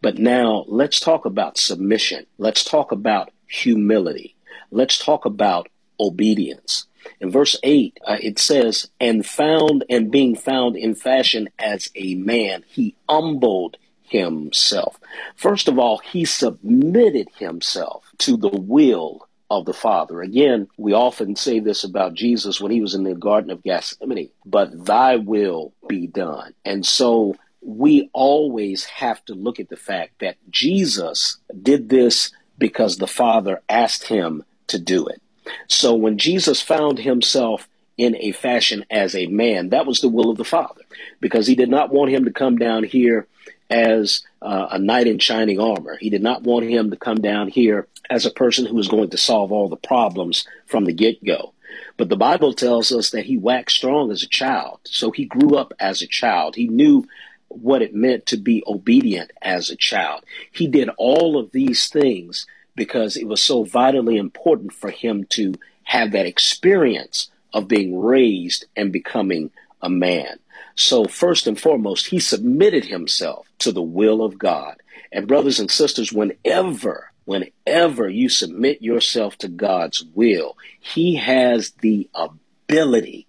But 0.00 0.18
now 0.18 0.64
let's 0.68 1.00
talk 1.00 1.24
about 1.24 1.58
submission. 1.58 2.26
Let's 2.38 2.64
talk 2.64 2.92
about 2.92 3.30
humility. 3.46 4.34
Let's 4.70 4.98
talk 4.98 5.24
about 5.24 5.68
obedience. 5.98 6.86
In 7.20 7.30
verse 7.30 7.56
8, 7.62 7.98
uh, 8.06 8.16
it 8.20 8.38
says, 8.38 8.88
And 9.00 9.24
found 9.24 9.84
and 9.88 10.10
being 10.10 10.36
found 10.36 10.76
in 10.76 10.94
fashion 10.94 11.48
as 11.58 11.88
a 11.94 12.14
man, 12.14 12.64
he 12.68 12.96
humbled 13.08 13.76
himself. 14.02 14.98
First 15.36 15.68
of 15.68 15.78
all, 15.78 15.98
he 15.98 16.24
submitted 16.24 17.28
himself 17.38 18.04
to 18.18 18.36
the 18.36 18.48
will 18.48 19.28
of 19.50 19.64
the 19.66 19.72
Father. 19.72 20.22
Again, 20.22 20.68
we 20.78 20.92
often 20.92 21.36
say 21.36 21.60
this 21.60 21.84
about 21.84 22.14
Jesus 22.14 22.60
when 22.60 22.72
he 22.72 22.80
was 22.80 22.94
in 22.94 23.04
the 23.04 23.14
Garden 23.14 23.50
of 23.50 23.62
Gethsemane, 23.62 24.30
but 24.46 24.84
thy 24.84 25.16
will 25.16 25.72
be 25.88 26.06
done. 26.06 26.54
And 26.64 26.86
so 26.86 27.36
we 27.60 28.10
always 28.12 28.84
have 28.84 29.24
to 29.26 29.34
look 29.34 29.60
at 29.60 29.68
the 29.68 29.76
fact 29.76 30.20
that 30.20 30.36
Jesus 30.50 31.38
did 31.62 31.88
this 31.88 32.32
because 32.58 32.96
the 32.96 33.06
Father 33.06 33.60
asked 33.68 34.04
him 34.04 34.44
to 34.68 34.78
do 34.78 35.06
it. 35.06 35.20
So 35.68 35.94
when 35.94 36.18
Jesus 36.18 36.60
found 36.60 36.98
himself 36.98 37.68
in 37.96 38.16
a 38.16 38.32
fashion 38.32 38.84
as 38.90 39.14
a 39.14 39.26
man, 39.26 39.70
that 39.70 39.86
was 39.86 40.00
the 40.00 40.08
will 40.08 40.30
of 40.30 40.38
the 40.38 40.44
Father, 40.44 40.82
because 41.20 41.46
he 41.46 41.54
did 41.54 41.68
not 41.68 41.92
want 41.92 42.10
him 42.10 42.24
to 42.24 42.32
come 42.32 42.56
down 42.56 42.84
here 42.84 43.26
as 43.70 44.22
uh, 44.42 44.68
a 44.70 44.78
knight 44.78 45.06
in 45.06 45.18
shining 45.18 45.58
armor. 45.60 45.96
He 45.98 46.10
did 46.10 46.22
not 46.22 46.42
want 46.42 46.66
him 46.66 46.90
to 46.90 46.96
come 46.96 47.20
down 47.20 47.48
here 47.48 47.88
as 48.10 48.26
a 48.26 48.30
person 48.30 48.66
who 48.66 48.74
was 48.74 48.88
going 48.88 49.10
to 49.10 49.16
solve 49.16 49.52
all 49.52 49.68
the 49.68 49.76
problems 49.76 50.46
from 50.66 50.84
the 50.84 50.92
get 50.92 51.24
go. 51.24 51.54
But 51.96 52.08
the 52.08 52.16
Bible 52.16 52.52
tells 52.52 52.92
us 52.92 53.10
that 53.10 53.24
he 53.24 53.38
waxed 53.38 53.76
strong 53.76 54.10
as 54.10 54.22
a 54.22 54.28
child. 54.28 54.80
So 54.84 55.10
he 55.10 55.24
grew 55.24 55.56
up 55.56 55.72
as 55.78 56.02
a 56.02 56.06
child. 56.06 56.54
He 56.54 56.68
knew 56.68 57.06
what 57.48 57.82
it 57.82 57.94
meant 57.94 58.26
to 58.26 58.36
be 58.36 58.62
obedient 58.66 59.30
as 59.40 59.70
a 59.70 59.76
child. 59.76 60.24
He 60.50 60.66
did 60.66 60.90
all 60.96 61.38
of 61.38 61.52
these 61.52 61.88
things 61.88 62.46
because 62.74 63.16
it 63.16 63.26
was 63.26 63.42
so 63.42 63.64
vitally 63.64 64.16
important 64.16 64.72
for 64.72 64.90
him 64.90 65.24
to 65.30 65.54
have 65.84 66.12
that 66.12 66.26
experience 66.26 67.30
of 67.52 67.68
being 67.68 68.00
raised 68.00 68.64
and 68.76 68.92
becoming 68.92 69.50
a 69.82 69.88
man. 69.90 70.38
So, 70.74 71.04
first 71.04 71.46
and 71.46 71.60
foremost, 71.60 72.06
he 72.06 72.18
submitted 72.18 72.86
himself 72.86 73.46
to 73.58 73.72
the 73.72 73.82
will 73.82 74.22
of 74.22 74.38
God. 74.38 74.76
And, 75.10 75.28
brothers 75.28 75.60
and 75.60 75.70
sisters, 75.70 76.12
whenever, 76.12 77.10
whenever 77.24 78.08
you 78.08 78.28
submit 78.30 78.80
yourself 78.80 79.36
to 79.38 79.48
God's 79.48 80.02
will, 80.14 80.56
he 80.80 81.16
has 81.16 81.72
the 81.82 82.08
ability 82.14 83.26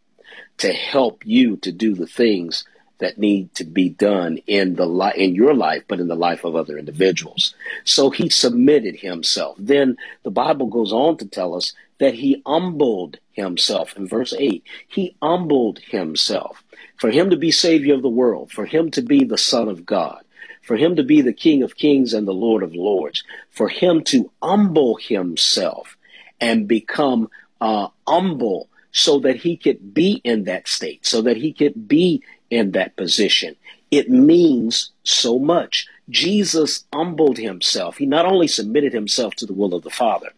to 0.59 0.71
help 0.71 1.25
you 1.25 1.57
to 1.57 1.71
do 1.71 1.93
the 1.93 2.07
things 2.07 2.63
that 3.03 3.17
need 3.17 3.53
to 3.53 3.65
be 3.65 3.89
done 3.89 4.37
in 4.47 4.75
the 4.75 4.85
li- 4.85 5.11
in 5.17 5.35
your 5.35 5.53
life, 5.53 5.83
but 5.89 5.99
in 5.99 6.07
the 6.07 6.15
life 6.15 6.45
of 6.45 6.55
other 6.55 6.77
individuals. 6.77 7.53
So 7.83 8.09
he 8.11 8.29
submitted 8.29 8.95
himself. 8.95 9.57
Then 9.59 9.97
the 10.23 10.31
Bible 10.31 10.67
goes 10.67 10.93
on 10.93 11.17
to 11.17 11.27
tell 11.27 11.53
us 11.53 11.73
that 11.99 12.13
he 12.13 12.41
humbled 12.45 13.17
himself. 13.33 13.97
In 13.97 14.07
verse 14.07 14.33
8, 14.33 14.63
he 14.87 15.17
humbled 15.21 15.79
himself. 15.79 16.63
For 16.95 17.11
him 17.11 17.29
to 17.29 17.35
be 17.35 17.51
Savior 17.51 17.93
of 17.93 18.03
the 18.03 18.07
world, 18.07 18.53
for 18.53 18.65
him 18.65 18.89
to 18.91 19.01
be 19.01 19.25
the 19.25 19.37
Son 19.37 19.67
of 19.67 19.85
God, 19.85 20.23
for 20.61 20.77
him 20.77 20.95
to 20.95 21.03
be 21.03 21.21
the 21.21 21.33
King 21.33 21.61
of 21.61 21.75
kings 21.75 22.13
and 22.13 22.25
the 22.25 22.33
Lord 22.33 22.63
of 22.63 22.73
lords, 22.73 23.25
for 23.49 23.67
him 23.67 24.01
to 24.05 24.31
humble 24.41 24.95
himself 24.95 25.97
and 26.39 26.69
become 26.69 27.29
uh, 27.59 27.89
humble 28.07 28.69
so 28.93 29.19
that 29.19 29.35
he 29.35 29.57
could 29.57 29.93
be 29.93 30.21
in 30.23 30.45
that 30.45 30.69
state, 30.69 31.05
so 31.05 31.23
that 31.23 31.35
he 31.35 31.51
could 31.51 31.85
be 31.89 32.23
in 32.53 32.71
that 32.71 32.95
position. 32.95 33.55
It 33.91 34.09
means 34.09 34.91
so 35.03 35.39
much. 35.39 35.87
Jesus 36.09 36.85
humbled 36.93 37.37
himself. 37.37 37.97
He 37.97 38.05
not 38.05 38.25
only 38.25 38.47
submitted 38.47 38.93
himself 38.93 39.35
to 39.35 39.45
the 39.45 39.53
will 39.53 39.73
of 39.73 39.83
the 39.83 39.89
Father, 39.89 40.29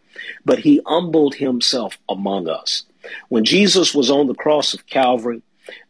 but 0.43 0.59
he 0.59 0.81
humbled 0.85 1.35
himself 1.35 1.97
among 2.07 2.47
us. 2.47 2.83
When 3.29 3.43
Jesus 3.43 3.93
was 3.93 4.09
on 4.09 4.27
the 4.27 4.33
cross 4.33 4.73
of 4.73 4.87
Calvary, 4.87 5.41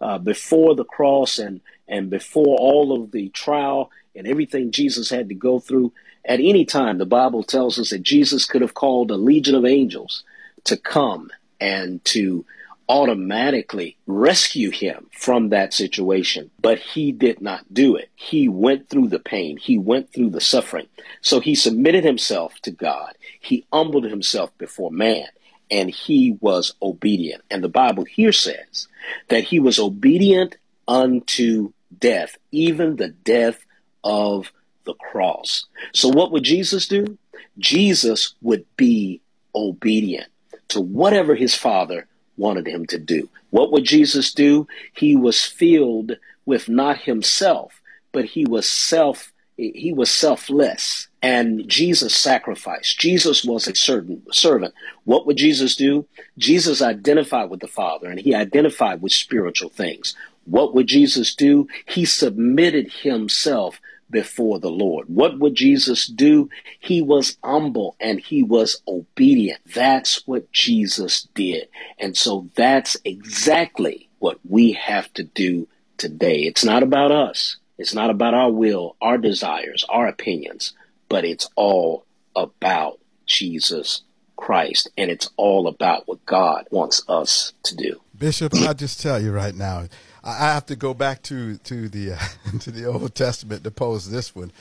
uh, 0.02 0.18
before 0.18 0.76
the 0.76 0.86
cross 0.86 1.38
and, 1.38 1.62
and 1.88 2.10
before 2.10 2.58
all 2.58 2.94
of 2.94 3.12
the 3.12 3.30
trial 3.30 3.92
and 4.16 4.28
everything 4.28 4.72
Jesus 4.72 5.10
had 5.10 5.30
to 5.30 5.36
go 5.36 5.60
through, 5.60 5.92
at 6.26 6.40
any 6.40 6.66
time, 6.66 6.98
the 6.98 7.06
Bible 7.06 7.44
tells 7.44 7.78
us 7.78 7.92
that 7.92 8.02
Jesus 8.02 8.46
could 8.46 8.62
have 8.62 8.74
called 8.74 9.12
a 9.12 9.16
legion 9.16 9.54
of 9.54 9.66
angels 9.66 10.24
to 10.64 10.76
come 10.76 11.30
and 11.62 12.04
to 12.06 12.46
automatically 12.88 13.98
rescue 14.06 14.70
him 14.70 15.08
from 15.12 15.50
that 15.50 15.74
situation, 15.74 16.52
but 16.62 16.78
he 16.78 17.12
did 17.12 17.42
not 17.42 17.74
do 17.74 17.96
it. 17.96 18.10
He 18.16 18.48
went 18.48 18.90
through 18.90 19.08
the 19.08 19.20
pain. 19.20 19.58
He 19.58 19.78
went 19.78 20.12
through 20.14 20.30
the 20.30 20.42
suffering. 20.42 20.88
So 21.22 21.40
he 21.40 21.56
submitted 21.56 22.04
himself 22.04 22.54
to 22.62 22.72
God. 22.72 23.16
He 23.40 23.66
humbled 23.72 24.06
himself 24.06 24.56
before 24.58 24.92
man 24.92 25.28
and 25.72 25.90
he 25.90 26.38
was 26.42 26.74
obedient. 26.82 27.44
And 27.50 27.64
the 27.64 27.70
Bible 27.70 28.06
here 28.06 28.32
says 28.32 28.88
that 29.30 29.46
he 29.46 29.60
was 29.60 29.80
obedient 29.80 30.58
unto 30.88 31.74
death, 31.98 32.38
even 32.52 32.96
the 32.96 33.10
death 33.10 33.66
of 34.04 34.52
the 34.84 34.94
cross. 34.94 35.66
So 35.94 36.10
what 36.10 36.32
would 36.32 36.44
Jesus 36.44 36.88
do? 36.88 37.18
Jesus 37.58 38.36
would 38.42 38.66
be 38.78 39.22
obedient 39.56 40.28
to 40.70 40.82
whatever 40.82 41.36
his 41.36 41.56
father 41.56 42.08
wanted 42.38 42.68
him 42.68 42.86
to 42.88 42.98
do. 42.98 43.30
What 43.50 43.72
would 43.72 43.86
Jesus 43.86 44.34
do? 44.34 44.68
He 44.94 45.16
was 45.16 45.46
filled 45.46 46.18
with 46.46 46.70
not 46.70 47.02
himself, 47.02 47.82
but 48.12 48.26
he 48.26 48.46
was 48.46 48.70
self 48.70 49.32
he 49.58 49.94
was 49.94 50.12
selfless 50.12 51.08
and 51.22 51.68
Jesus 51.70 52.16
sacrificed. 52.16 53.00
Jesus 53.00 53.46
was 53.46 53.68
a 53.68 53.76
certain 53.76 54.22
servant. 54.32 54.74
What 55.06 55.26
would 55.26 55.38
Jesus 55.38 55.78
do? 55.78 56.06
Jesus 56.38 56.82
identified 56.82 57.50
with 57.50 57.62
the 57.62 57.68
Father 57.68 58.10
and 58.10 58.20
he 58.20 58.36
identified 58.36 59.02
with 59.02 59.14
spiritual 59.14 59.70
things. 59.70 60.14
What 60.44 60.76
would 60.76 60.88
Jesus 60.88 61.34
do? 61.34 61.68
He 61.86 62.06
submitted 62.06 62.92
himself 62.92 63.80
before 64.16 64.60
the 64.60 64.72
Lord. 64.72 65.08
What 65.10 65.40
would 65.40 65.56
Jesus 65.56 66.08
do? 66.08 66.50
He 66.80 67.02
was 67.02 67.36
humble 67.44 67.98
and 68.00 68.18
he 68.18 68.44
was 68.44 68.82
obedient. 68.88 69.60
That's 69.74 70.26
what 70.26 70.50
Jesus 70.54 71.28
did. 71.36 71.68
And 72.00 72.16
so 72.16 72.50
that's 72.56 72.96
exactly 73.04 74.08
what 74.20 74.40
we 74.48 74.72
have 74.72 75.14
to 75.16 75.24
do 75.24 75.68
today. 75.98 76.44
It's 76.44 76.64
not 76.64 76.82
about 76.82 77.12
us. 77.12 77.58
It's 77.78 77.94
not 77.94 78.10
about 78.10 78.34
our 78.34 78.50
will, 78.50 78.96
our 79.02 79.18
desires, 79.18 79.84
our 79.90 80.08
opinions, 80.08 80.72
but 81.10 81.26
it's 81.26 81.50
all 81.58 82.06
about 82.38 83.00
Jesus 83.26 84.04
Christ. 84.38 84.90
And 84.98 85.12
it's 85.12 85.30
all 85.36 85.68
about 85.68 86.08
what 86.08 86.26
God 86.26 86.68
wants 86.72 87.04
us 87.10 87.52
to 87.64 87.76
do. 87.76 88.00
Bishop, 88.18 88.54
I 88.56 88.72
just 88.72 89.02
tell 89.02 89.22
you 89.22 89.34
right 89.34 89.54
now, 89.56 89.90
I 90.26 90.54
have 90.54 90.66
to 90.68 90.76
go 90.76 90.94
back 90.94 91.22
to 91.24 91.58
to 91.58 91.88
the 91.88 92.14
uh, 92.14 92.20
to 92.60 92.72
the 92.72 92.86
Old 92.86 93.14
Testament 93.14 93.64
to 93.64 93.72
pose 93.72 94.10
this 94.10 94.36
one, 94.36 94.52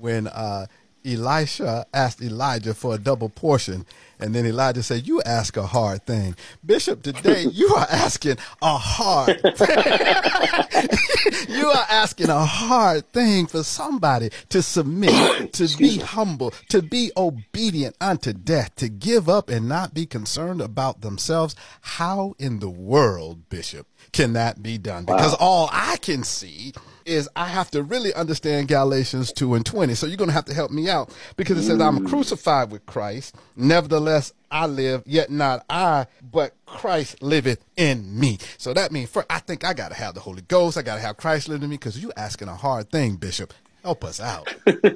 when 0.00 0.28
uh, 0.28 0.66
Elisha 1.04 1.84
asked 1.92 2.22
Elijah 2.22 2.72
for 2.72 2.94
a 2.94 2.98
double 2.98 3.28
portion, 3.28 3.84
and 4.18 4.34
then 4.34 4.46
Elijah 4.46 4.82
said, 4.82 5.06
"You 5.06 5.20
ask 5.22 5.58
a 5.58 5.66
hard 5.66 6.06
thing, 6.06 6.36
Bishop. 6.64 7.02
Today 7.02 7.42
you 7.52 7.74
are 7.74 7.86
asking 7.90 8.38
a 8.62 8.78
hard. 8.78 9.38
you 11.48 11.68
are 11.68 11.86
asking 11.90 12.30
a 12.30 12.46
hard 12.46 13.12
thing 13.12 13.46
for 13.46 13.62
somebody 13.62 14.30
to 14.48 14.62
submit, 14.62 15.52
to 15.52 15.68
be 15.76 15.98
humble, 15.98 16.54
to 16.70 16.80
be 16.80 17.12
obedient 17.14 17.94
unto 18.00 18.32
death, 18.32 18.74
to 18.76 18.88
give 18.88 19.28
up 19.28 19.50
and 19.50 19.68
not 19.68 19.92
be 19.92 20.06
concerned 20.06 20.62
about 20.62 21.02
themselves. 21.02 21.54
How 21.82 22.34
in 22.38 22.60
the 22.60 22.70
world, 22.70 23.50
Bishop, 23.50 23.86
can 24.12 24.34
that 24.34 24.62
be 24.62 24.78
done? 24.78 25.04
Because 25.04 25.32
wow. 25.32 25.38
all 25.40 25.70
I 25.72 25.96
can 25.98 26.24
see 26.24 26.72
is 27.04 27.28
I 27.36 27.46
have 27.46 27.70
to 27.72 27.82
really 27.82 28.14
understand 28.14 28.68
Galatians 28.68 29.32
2 29.32 29.54
and 29.54 29.64
20. 29.66 29.94
So 29.94 30.06
you're 30.06 30.16
going 30.16 30.30
to 30.30 30.34
have 30.34 30.46
to 30.46 30.54
help 30.54 30.70
me 30.70 30.88
out 30.88 31.14
because 31.36 31.58
it 31.58 31.64
says, 31.64 31.80
I'm 31.80 32.00
mm. 32.00 32.08
crucified 32.08 32.70
with 32.70 32.86
Christ. 32.86 33.36
Nevertheless, 33.56 34.32
I 34.50 34.66
live, 34.66 35.02
yet 35.06 35.30
not 35.30 35.64
I, 35.68 36.06
but 36.22 36.54
Christ 36.66 37.22
liveth 37.22 37.64
in 37.76 38.18
me. 38.18 38.38
So 38.58 38.72
that 38.74 38.92
means 38.92 39.10
for, 39.10 39.24
I 39.28 39.40
think 39.40 39.64
I 39.64 39.74
got 39.74 39.88
to 39.88 39.94
have 39.94 40.14
the 40.14 40.20
Holy 40.20 40.42
Ghost. 40.42 40.78
I 40.78 40.82
got 40.82 40.96
to 40.96 41.00
have 41.02 41.16
Christ 41.16 41.48
living 41.48 41.64
in 41.64 41.70
me 41.70 41.76
because 41.76 42.00
you're 42.00 42.12
asking 42.16 42.48
a 42.48 42.54
hard 42.54 42.90
thing, 42.90 43.16
Bishop. 43.16 43.52
Help 43.82 44.02
us 44.02 44.18
out. 44.18 44.48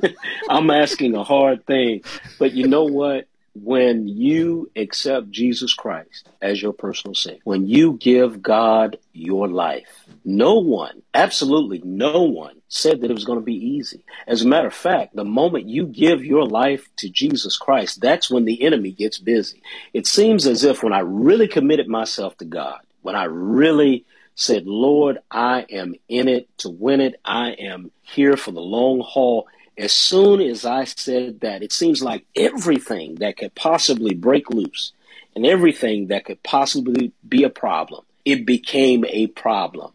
I'm 0.48 0.70
asking 0.70 1.14
a 1.14 1.22
hard 1.22 1.66
thing, 1.66 2.02
but 2.38 2.52
you 2.52 2.66
know 2.66 2.84
what? 2.84 3.27
When 3.62 4.08
you 4.08 4.70
accept 4.76 5.30
Jesus 5.30 5.74
Christ 5.74 6.28
as 6.40 6.60
your 6.60 6.72
personal 6.72 7.14
Savior, 7.14 7.40
when 7.44 7.66
you 7.66 7.94
give 7.94 8.42
God 8.42 8.98
your 9.12 9.48
life, 9.48 10.04
no 10.24 10.54
one, 10.54 11.02
absolutely 11.14 11.80
no 11.84 12.22
one, 12.22 12.60
said 12.68 13.00
that 13.00 13.10
it 13.10 13.14
was 13.14 13.24
going 13.24 13.38
to 13.38 13.44
be 13.44 13.54
easy. 13.54 14.04
As 14.26 14.42
a 14.42 14.48
matter 14.48 14.66
of 14.66 14.74
fact, 14.74 15.16
the 15.16 15.24
moment 15.24 15.68
you 15.68 15.86
give 15.86 16.24
your 16.24 16.46
life 16.46 16.88
to 16.96 17.08
Jesus 17.08 17.56
Christ, 17.56 18.00
that's 18.00 18.30
when 18.30 18.44
the 18.44 18.62
enemy 18.62 18.92
gets 18.92 19.18
busy. 19.18 19.62
It 19.92 20.06
seems 20.06 20.46
as 20.46 20.64
if 20.64 20.82
when 20.82 20.92
I 20.92 21.00
really 21.00 21.48
committed 21.48 21.88
myself 21.88 22.36
to 22.38 22.44
God, 22.44 22.80
when 23.02 23.16
I 23.16 23.24
really 23.24 24.04
said, 24.34 24.66
Lord, 24.66 25.18
I 25.30 25.66
am 25.70 25.94
in 26.08 26.28
it 26.28 26.48
to 26.58 26.68
win 26.68 27.00
it, 27.00 27.20
I 27.24 27.50
am 27.52 27.90
here 28.02 28.36
for 28.36 28.52
the 28.52 28.60
long 28.60 29.00
haul 29.00 29.48
as 29.78 29.92
soon 29.92 30.40
as 30.40 30.64
I 30.64 30.84
said 30.84 31.40
that, 31.40 31.62
it 31.62 31.72
seems 31.72 32.02
like 32.02 32.26
everything 32.34 33.16
that 33.16 33.36
could 33.36 33.54
possibly 33.54 34.14
break 34.14 34.50
loose 34.50 34.92
and 35.36 35.46
everything 35.46 36.08
that 36.08 36.24
could 36.24 36.42
possibly 36.42 37.12
be 37.26 37.44
a 37.44 37.50
problem, 37.50 38.04
it 38.24 38.44
became 38.44 39.04
a 39.06 39.28
problem. 39.28 39.92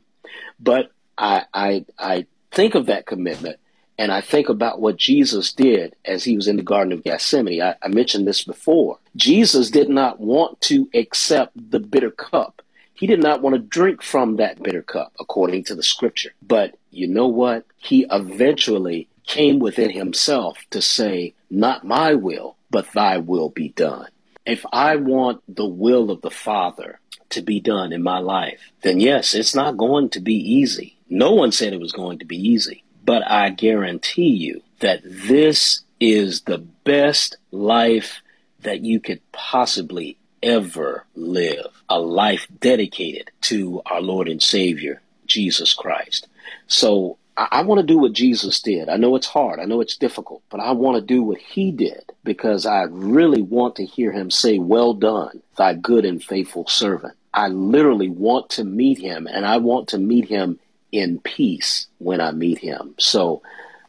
But 0.59 0.91
I, 1.17 1.43
I, 1.53 1.85
I 1.99 2.25
think 2.51 2.75
of 2.75 2.85
that 2.85 3.05
commitment 3.05 3.59
and 3.97 4.11
I 4.11 4.21
think 4.21 4.49
about 4.49 4.79
what 4.79 4.95
Jesus 4.97 5.51
did 5.51 5.95
as 6.05 6.23
he 6.23 6.35
was 6.35 6.47
in 6.47 6.55
the 6.55 6.63
Garden 6.63 6.93
of 6.93 7.03
Gethsemane. 7.03 7.61
I, 7.61 7.75
I 7.81 7.89
mentioned 7.89 8.25
this 8.25 8.43
before. 8.43 8.99
Jesus 9.17 9.69
did 9.69 9.89
not 9.89 10.19
want 10.19 10.61
to 10.61 10.89
accept 10.93 11.71
the 11.71 11.79
bitter 11.79 12.09
cup. 12.09 12.61
He 12.93 13.05
did 13.05 13.21
not 13.21 13.41
want 13.41 13.55
to 13.55 13.59
drink 13.59 14.01
from 14.01 14.37
that 14.37 14.63
bitter 14.63 14.81
cup, 14.81 15.13
according 15.19 15.65
to 15.65 15.75
the 15.75 15.83
scripture. 15.83 16.33
But 16.41 16.75
you 16.89 17.07
know 17.07 17.27
what? 17.27 17.65
He 17.77 18.05
eventually 18.09 19.09
came 19.25 19.59
within 19.59 19.89
himself 19.89 20.57
to 20.71 20.81
say, 20.81 21.33
Not 21.49 21.85
my 21.85 22.13
will, 22.13 22.57
but 22.69 22.91
thy 22.93 23.17
will 23.17 23.49
be 23.49 23.69
done. 23.69 24.07
If 24.45 24.65
I 24.73 24.97
want 24.97 25.41
the 25.47 25.65
will 25.65 26.11
of 26.11 26.21
the 26.21 26.31
Father 26.31 26.99
to 27.29 27.41
be 27.41 27.59
done 27.59 27.93
in 27.93 28.03
my 28.03 28.19
life, 28.19 28.59
then 28.81 28.99
yes, 28.99 29.33
it's 29.33 29.55
not 29.55 29.77
going 29.77 30.09
to 30.09 30.19
be 30.19 30.35
easy. 30.35 30.97
No 31.09 31.33
one 31.33 31.51
said 31.51 31.73
it 31.73 31.79
was 31.79 31.91
going 31.91 32.19
to 32.19 32.25
be 32.25 32.37
easy, 32.37 32.83
but 33.05 33.25
I 33.29 33.49
guarantee 33.49 34.29
you 34.29 34.61
that 34.79 35.01
this 35.03 35.81
is 35.99 36.41
the 36.41 36.57
best 36.57 37.37
life 37.51 38.21
that 38.61 38.81
you 38.81 38.99
could 38.99 39.21
possibly 39.31 40.17
ever 40.41 41.05
live. 41.15 41.67
A 41.89 41.99
life 41.99 42.47
dedicated 42.59 43.31
to 43.41 43.81
our 43.85 44.01
Lord 44.01 44.27
and 44.27 44.41
Savior, 44.41 45.01
Jesus 45.25 45.73
Christ. 45.73 46.27
So 46.67 47.17
I, 47.37 47.47
I 47.51 47.61
want 47.63 47.81
to 47.81 47.87
do 47.87 47.97
what 47.97 48.13
Jesus 48.13 48.61
did. 48.61 48.89
I 48.89 48.97
know 48.97 49.15
it's 49.15 49.27
hard. 49.27 49.59
I 49.59 49.65
know 49.65 49.81
it's 49.81 49.97
difficult, 49.97 50.43
but 50.49 50.59
I 50.59 50.71
want 50.71 50.97
to 50.97 51.01
do 51.01 51.23
what 51.23 51.39
he 51.39 51.71
did 51.71 52.11
because 52.23 52.65
I 52.65 52.83
really 52.83 53.41
want 53.41 53.75
to 53.77 53.85
hear 53.85 54.11
him 54.11 54.31
say, 54.31 54.59
well 54.59 54.93
done, 54.93 55.41
thy 55.57 55.73
good 55.73 56.05
and 56.05 56.23
faithful 56.23 56.67
servant. 56.67 57.15
I 57.33 57.47
literally 57.47 58.09
want 58.09 58.51
to 58.51 58.63
meet 58.63 58.99
him 58.99 59.27
and 59.27 59.45
I 59.45 59.57
want 59.57 59.89
to 59.89 59.97
meet 59.97 60.27
him 60.27 60.59
in 60.91 61.19
peace 61.19 61.87
when 61.97 62.21
I 62.21 62.31
meet 62.31 62.59
him. 62.59 62.93
So 62.99 63.41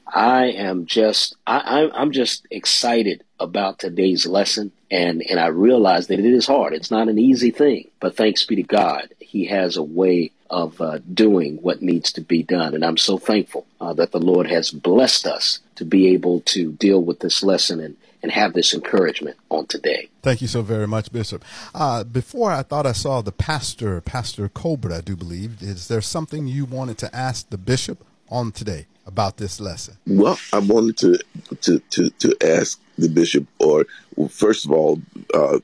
I 0.07 0.47
am 0.47 0.87
just, 0.87 1.37
I, 1.47 1.91
I'm 1.93 2.13
just 2.13 2.47
excited 2.51 3.25
about 3.39 3.79
today's 3.79 4.27
lesson 4.27 4.73
and, 4.91 5.23
and 5.29 5.39
I 5.39 5.49
realize 5.49 6.07
that 6.07 6.19
it 6.19 6.25
is 6.25 6.47
hard. 6.47 6.73
It's 6.73 6.91
not 6.91 7.09
an 7.09 7.19
easy 7.19 7.51
thing, 7.51 7.91
but 8.01 8.17
thanks 8.17 8.45
be 8.45 8.57
to 8.57 8.63
God. 8.63 9.09
He 9.19 9.47
has 9.47 9.77
a 9.77 9.83
way 9.83 10.31
of 10.55 10.81
uh, 10.81 10.99
doing 11.13 11.57
what 11.63 11.83
needs 11.83 12.13
to 12.13 12.21
be 12.21 12.45
done. 12.45 12.75
And 12.75 12.85
I'm 12.85 12.97
so 12.97 13.19
thankful 13.19 13.67
uh, 13.81 13.93
that 13.95 14.13
the 14.13 14.21
Lord 14.21 14.47
has 14.47 14.71
blessed 14.71 15.27
us 15.27 15.59
to 15.75 15.85
be 15.85 16.07
able 16.15 16.43
to 16.43 16.71
deal 16.71 17.03
with 17.03 17.19
this 17.19 17.43
lesson 17.43 17.81
and, 17.81 17.97
and 18.23 18.31
have 18.31 18.53
this 18.53 18.73
encouragement 18.73 19.37
on 19.51 19.67
today. 19.67 20.09
Thank 20.23 20.41
you 20.41 20.47
so 20.47 20.63
very 20.63 20.87
much, 20.87 21.11
Bishop. 21.11 21.45
Uh, 21.75 22.05
before 22.05 22.53
I 22.53 22.63
thought 22.63 22.87
I 22.87 22.93
saw 22.93 23.21
the 23.21 23.33
pastor, 23.33 24.01
Pastor 24.01 24.49
Colbert, 24.49 24.93
I 24.93 25.01
do 25.01 25.17
believe. 25.17 25.61
Is 25.61 25.89
there 25.89 26.01
something 26.01 26.47
you 26.47 26.65
wanted 26.67 26.99
to 26.99 27.15
ask 27.15 27.51
the 27.51 27.59
bishop 27.59 28.05
on 28.31 28.53
today 28.53 28.87
about 29.09 29.39
this 29.39 29.61
lesson? 29.61 29.97
Well, 30.07 30.39
I 30.53 30.61
wanted 30.61 30.97
to 30.99 31.19
to 31.63 31.81
to, 31.91 32.11
to 32.11 32.37
ask 32.41 32.81
the 32.97 33.09
bishop, 33.09 33.47
or 33.59 33.87
well, 34.15 34.29
first 34.29 34.65
of 34.65 34.71
all, 34.71 35.03
uh, 35.35 35.59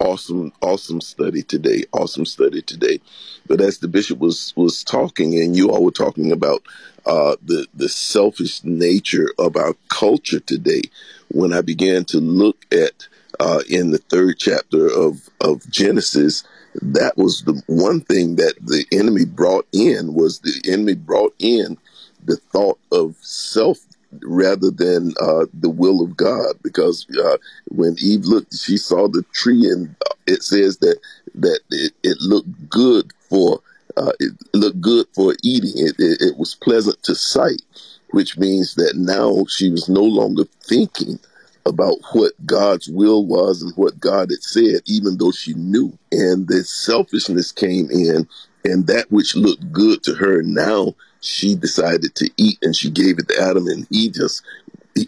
awesome, 0.00 0.52
awesome 0.62 1.00
study 1.00 1.42
today. 1.42 1.84
Awesome 1.92 2.26
study 2.26 2.62
today. 2.62 3.00
But 3.46 3.60
as 3.60 3.78
the 3.78 3.88
bishop 3.88 4.18
was 4.18 4.52
was 4.56 4.82
talking, 4.82 5.38
and 5.38 5.56
you 5.56 5.70
all 5.70 5.84
were 5.84 5.90
talking 5.90 6.32
about 6.32 6.62
uh, 7.06 7.36
the 7.42 7.66
the 7.74 7.88
selfish 7.88 8.64
nature 8.64 9.32
of 9.38 9.56
our 9.56 9.74
culture 9.88 10.40
today, 10.40 10.82
when 11.28 11.52
I 11.52 11.60
began 11.60 12.04
to 12.06 12.18
look 12.18 12.64
at 12.72 13.06
uh, 13.38 13.62
in 13.68 13.90
the 13.90 13.98
third 13.98 14.38
chapter 14.38 14.86
of 14.86 15.28
of 15.40 15.68
Genesis, 15.70 16.42
that 16.80 17.16
was 17.16 17.42
the 17.42 17.62
one 17.66 18.00
thing 18.00 18.36
that 18.36 18.54
the 18.60 18.84
enemy 18.92 19.24
brought 19.24 19.66
in 19.72 20.14
was 20.14 20.40
the 20.40 20.60
enemy 20.68 20.94
brought 20.94 21.34
in 21.38 21.76
the 22.24 22.36
thought 22.36 22.78
of 22.92 23.16
self 23.20 23.78
rather 24.22 24.70
than 24.70 25.12
uh, 25.20 25.46
the 25.54 25.70
will 25.70 26.02
of 26.02 26.16
God. 26.16 26.56
Because 26.62 27.06
uh, 27.22 27.36
when 27.68 27.96
Eve 28.00 28.24
looked, 28.24 28.56
she 28.56 28.76
saw 28.76 29.08
the 29.08 29.24
tree, 29.32 29.68
and 29.68 29.94
it 30.26 30.42
says 30.42 30.78
that 30.78 30.98
that 31.36 31.60
it, 31.70 31.92
it 32.02 32.18
looked 32.20 32.68
good 32.68 33.12
for 33.28 33.60
uh, 33.96 34.12
it 34.18 34.32
looked 34.54 34.80
good 34.80 35.06
for 35.14 35.34
eating. 35.42 35.72
It, 35.76 35.96
it, 35.98 36.20
it 36.20 36.38
was 36.38 36.54
pleasant 36.54 37.02
to 37.04 37.14
sight, 37.14 37.62
which 38.10 38.38
means 38.38 38.74
that 38.76 38.96
now 38.96 39.44
she 39.48 39.70
was 39.70 39.88
no 39.88 40.02
longer 40.02 40.44
thinking 40.62 41.18
about 41.66 41.96
what 42.12 42.32
God's 42.46 42.88
will 42.88 43.26
was 43.26 43.62
and 43.62 43.72
what 43.76 44.00
God 44.00 44.30
had 44.30 44.42
said, 44.42 44.80
even 44.86 45.18
though 45.18 45.30
she 45.30 45.54
knew. 45.54 45.96
And 46.10 46.48
the 46.48 46.64
selfishness 46.64 47.52
came 47.52 47.90
in, 47.90 48.26
and 48.64 48.86
that 48.86 49.10
which 49.10 49.36
looked 49.36 49.70
good 49.72 50.02
to 50.04 50.14
her 50.14 50.42
now 50.42 50.94
she 51.20 51.54
decided 51.54 52.14
to 52.16 52.30
eat 52.36 52.58
and 52.62 52.74
she 52.74 52.90
gave 52.90 53.18
it 53.18 53.28
to 53.28 53.40
Adam 53.40 53.66
and 53.66 53.86
he 53.90 54.10
just 54.10 54.42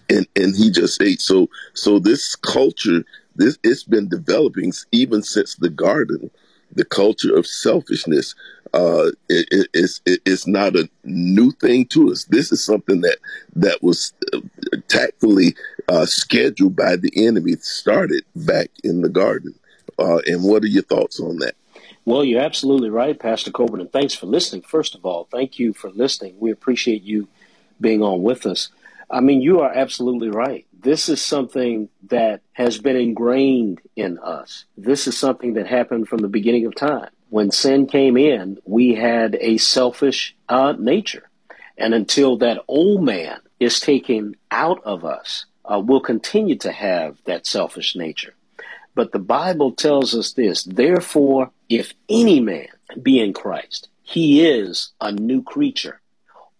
and 0.09 0.27
and 0.37 0.55
he 0.55 0.71
just 0.71 1.01
ate. 1.03 1.21
So 1.21 1.49
so 1.75 1.99
this 1.99 2.37
culture 2.37 3.05
this 3.35 3.59
it's 3.65 3.85
been 3.85 4.09
developing 4.09 4.73
even 4.93 5.23
since 5.23 5.57
the 5.57 5.71
garden 5.71 6.31
the 6.75 6.85
culture 6.85 7.35
of 7.35 7.47
selfishness. 7.47 8.35
Uh 8.75 9.09
it, 9.29 9.47
it, 9.51 9.69
it's 9.75 10.01
it, 10.07 10.21
it's 10.25 10.47
not 10.47 10.77
a 10.77 10.89
new 11.05 11.51
thing 11.53 11.87
to 11.87 12.11
us. 12.11 12.25
This 12.25 12.53
is 12.53 12.65
something 12.65 13.01
that 13.03 13.19
that 13.57 13.83
was 13.83 14.13
uh, 14.33 14.41
tactfully 14.89 15.55
uh 15.89 16.07
scheduled 16.07 16.77
by 16.77 16.97
the 16.97 17.13
enemy 17.17 17.53
started 17.61 18.25
back 18.37 18.71
in 18.85 19.03
the 19.03 19.11
garden. 19.11 19.55
Uh 19.99 20.21
and 20.27 20.45
what 20.45 20.63
are 20.63 20.69
your 20.69 20.85
thoughts 20.85 21.21
on 21.21 21.39
that 21.39 21.55
well, 22.05 22.25
you're 22.25 22.43
absolutely 22.43 22.91
right, 22.91 23.19
Pastor 23.19 23.51
Coburn, 23.51 23.81
and 23.81 23.93
thanks 23.93 24.15
for 24.15 24.27
listening. 24.27 24.63
First 24.63 24.95
of 24.95 25.05
all, 25.05 25.29
thank 25.31 25.59
you 25.59 25.73
for 25.73 25.91
listening. 25.91 26.37
We 26.39 26.51
appreciate 26.51 27.03
you 27.03 27.29
being 27.81 28.03
on 28.03 28.23
with 28.23 28.47
us. 28.47 28.71
I 29.11 29.21
mean, 29.21 29.41
you 29.41 29.61
are 29.61 29.71
absolutely 29.73 30.31
right. 30.31 30.67
This 30.73 31.09
is 31.09 31.23
something 31.23 31.89
that 32.09 32.41
has 32.53 32.79
been 32.79 32.97
ingrained 32.97 33.81
in 33.95 34.19
us. 34.19 34.65
This 34.77 35.07
is 35.07 35.17
something 35.17 35.55
that 35.55 35.67
happened 35.67 36.09
from 36.09 36.19
the 36.19 36.29
beginning 36.29 36.67
of 36.67 36.75
time. 36.75 37.11
When 37.29 37.51
sin 37.51 37.87
came 37.87 38.17
in, 38.17 38.59
we 38.65 38.95
had 38.95 39.37
a 39.41 39.59
selfish 39.59 40.35
uh, 40.49 40.75
nature. 40.79 41.29
And 41.79 41.95
until 41.95 42.37
that 42.39 42.65
old 42.69 43.03
man 43.03 43.41
is 43.61 43.81
taken 43.81 44.35
out 44.51 44.83
of 44.85 45.05
us, 45.05 45.47
uh, 45.65 45.79
we'll 45.79 46.01
continue 46.01 46.57
to 46.57 46.73
have 46.73 47.17
that 47.25 47.47
selfish 47.47 47.95
nature. 47.95 48.35
But 48.95 49.13
the 49.13 49.19
Bible 49.19 49.73
tells 49.73 50.15
us 50.15 50.33
this 50.33 50.65
Therefore, 50.65 51.51
if 51.69 51.95
any 52.09 52.41
man 52.41 52.69
be 53.01 53.21
in 53.21 53.33
Christ, 53.33 53.89
he 54.03 54.47
is 54.47 54.91
a 55.01 55.13
new 55.13 55.43
creature. 55.43 56.01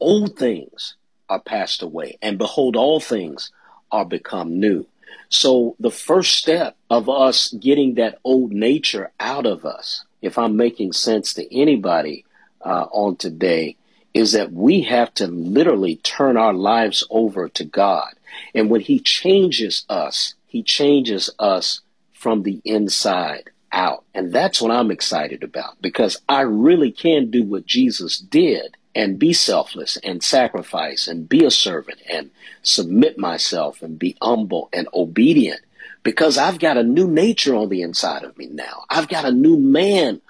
Old 0.01 0.39
things 0.39 0.97
are 1.29 1.41
passed 1.41 1.83
away, 1.83 2.19
and 2.23 2.39
behold, 2.39 2.77
all 2.77 3.01
things 3.01 3.51
are 3.91 4.05
become 4.05 4.59
new. 4.59 4.87
So, 5.29 5.77
the 5.79 5.91
first 5.91 6.35
step 6.37 6.77
of 6.91 7.09
us 7.09 7.53
getting 7.53 7.95
that 7.95 8.19
old 8.25 8.53
nature 8.53 9.13
out 9.21 9.47
of 9.47 9.65
us, 9.65 10.05
if 10.21 10.39
I'm 10.39 10.57
making 10.57 10.93
sense 10.93 11.35
to 11.35 11.55
anybody 11.55 12.25
uh, 12.61 12.87
on 12.91 13.17
today, 13.17 13.77
is 14.15 14.33
that 14.33 14.53
we 14.53 14.83
have 14.83 15.13
to 15.15 15.27
literally 15.27 15.97
turn 15.97 16.37
our 16.37 16.53
lives 16.53 17.05
over 17.11 17.49
to 17.51 17.65
God. 17.65 18.13
And 18.55 18.71
when 18.71 18.81
He 18.83 18.99
changes 18.99 19.85
us, 19.89 20.35
He 20.47 20.63
changes 20.63 21.31
us 21.39 21.81
from 22.23 22.45
the 22.45 22.61
inside 22.65 23.51
out. 23.73 24.05
And 24.15 24.33
that's 24.33 24.63
what 24.63 24.71
I'm 24.71 24.93
excited 24.93 25.43
about 25.43 25.83
because 25.83 26.23
I 26.29 26.43
really 26.43 26.93
can 26.93 27.33
do 27.33 27.43
what 27.43 27.67
Jesus 27.67 28.17
did 28.17 28.77
and 28.95 29.19
be 29.19 29.33
selfless 29.33 29.97
and 30.05 30.23
sacrifice 30.23 31.09
and 31.09 31.29
be 31.29 31.45
a 31.45 31.51
servant 31.51 31.99
and 32.09 32.31
submit 32.63 33.19
myself 33.19 33.83
and 33.83 33.99
be 33.99 34.17
humble 34.23 34.69
and 34.73 34.87
obedient 34.95 35.61
because 36.05 36.39
I've 36.39 36.61
got 36.61 36.77
a 36.77 36.85
new 36.85 37.09
nature 37.09 37.57
on 37.57 37.71
the 37.71 37.83
inside 37.83 38.23
of 38.23 38.39
me 38.39 38.47
now. 38.47 38.85
I've 38.89 39.09
got 39.09 39.25
a 39.25 39.33
new 39.33 39.59
man 39.59 40.21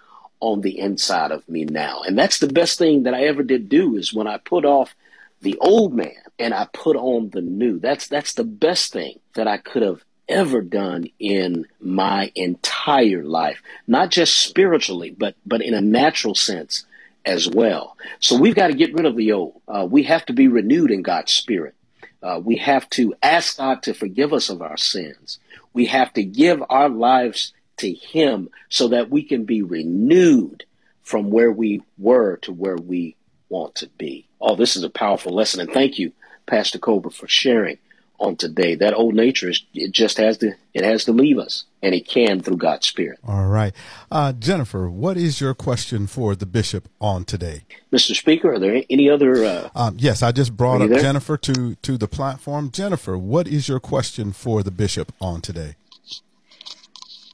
on 0.41 0.63
the 0.63 0.79
inside 0.79 1.31
of 1.31 1.47
me 1.47 1.67
now. 1.67 2.01
And 2.07 2.19
that's 2.19 2.39
the 2.39 2.49
best 2.49 2.79
thing 2.79 3.03
that 3.03 3.13
I 3.13 3.25
ever 3.25 3.43
did 3.43 3.69
do 3.69 3.97
is 3.97 4.15
when 4.15 4.27
I 4.27 4.39
put 4.39 4.65
off 4.65 4.95
the 5.43 5.59
old 5.59 5.93
man 5.93 6.23
and 6.39 6.55
I 6.55 6.69
put 6.73 6.97
on 6.97 7.29
the 7.31 7.43
new. 7.43 7.79
That's 7.79 8.09
that's 8.09 8.33
the 8.33 8.45
best 8.45 8.95
thing 8.95 9.19
that 9.35 9.47
I 9.47 9.59
could 9.59 9.83
have 9.83 10.03
ever 10.33 10.63
done 10.63 11.07
in 11.19 11.67
my 11.79 12.33
entire 12.35 13.23
life, 13.23 13.63
not 13.87 14.11
just 14.11 14.39
spiritually, 14.39 15.15
but 15.17 15.37
but 15.45 15.61
in 15.63 15.75
a 15.75 15.81
natural 15.81 16.35
sense 16.35 16.87
as 17.25 17.49
well. 17.49 17.97
So 18.19 18.37
we've 18.37 18.55
got 18.55 18.69
to 18.69 18.75
get 18.75 18.95
rid 18.95 19.07
of 19.07 19.17
the 19.17 19.33
old. 19.33 19.61
Uh, 19.69 19.87
we 19.89 20.05
have 20.05 20.27
to 20.27 20.33
be 20.33 20.49
renewed 20.49 20.91
in 20.91 21.03
God's 21.03 21.33
spirit. 21.33 21.75
Uh, 22.23 22.41
we 22.43 22.57
have 22.57 22.89
to 22.91 23.15
ask 23.23 23.59
God 23.59 23.83
to 23.83 23.95
forgive 23.95 24.33
us 24.33 24.49
of 24.49 24.63
our 24.63 24.77
sins. 24.77 25.39
We 25.73 25.87
have 25.87 26.13
to 26.15 26.23
give 26.23 26.63
our 26.71 26.89
lives 26.89 27.53
to 27.79 27.93
Him 27.93 28.49
so 28.69 28.89
that 28.89 29.11
we 29.11 29.23
can 29.23 29.45
be 29.45 29.63
renewed 29.63 30.65
from 31.03 31.31
where 31.31 31.53
we 31.53 31.83
were 31.99 32.37
to 32.39 32.53
where 32.53 32.77
we 32.77 33.17
want 33.49 33.75
to 33.77 33.89
be. 33.99 34.27
Oh, 34.41 34.57
this 34.57 34.77
is 34.77 34.83
a 34.83 34.91
powerful 34.91 35.35
lesson. 35.35 35.61
And 35.61 35.71
thank 35.71 35.99
you, 35.99 36.13
Pastor 36.47 36.79
Cobra, 36.79 37.11
for 37.11 37.29
sharing 37.29 37.79
on 38.23 38.37
today. 38.37 38.75
That 38.75 38.95
old 38.95 39.15
nature 39.15 39.51
is 39.51 39.63
it 39.75 39.91
just 39.91 40.17
has 40.17 40.39
to 40.39 40.53
it 40.73 40.85
has 40.85 41.05
to 41.05 41.13
leave 41.13 41.39
us, 41.39 41.65
and 41.83 41.95
it 41.95 42.07
can 42.09 42.41
through 42.41 42.57
God's 42.57 42.87
Spirit. 42.87 43.19
All 43.27 43.47
right, 43.47 43.75
uh, 44.11 44.33
Jennifer, 44.33 44.89
what 44.89 45.17
is 45.17 45.41
your 45.41 45.55
question 45.55 46.07
for 46.07 46.35
the 46.35 46.47
bishop 46.47 46.89
on 47.01 47.25
today, 47.25 47.65
Mr. 47.93 48.17
Speaker? 48.17 48.55
Are 48.55 48.59
there 48.59 48.83
any 48.89 49.11
other? 49.11 49.45
Uh, 49.45 49.69
um, 49.75 49.97
yes, 49.99 50.23
I 50.23 50.33
just 50.33 50.57
brought 50.57 50.81
up 50.81 50.89
there? 50.89 51.01
Jennifer 51.01 51.37
to 51.37 51.75
to 51.75 51.99
the 51.99 52.09
platform. 52.09 52.71
Jennifer, 52.71 53.19
what 53.19 53.49
is 53.49 53.69
your 53.69 53.81
question 53.81 54.33
for 54.33 54.63
the 54.63 54.71
bishop 54.71 55.13
on 55.21 55.41
today? 55.41 55.75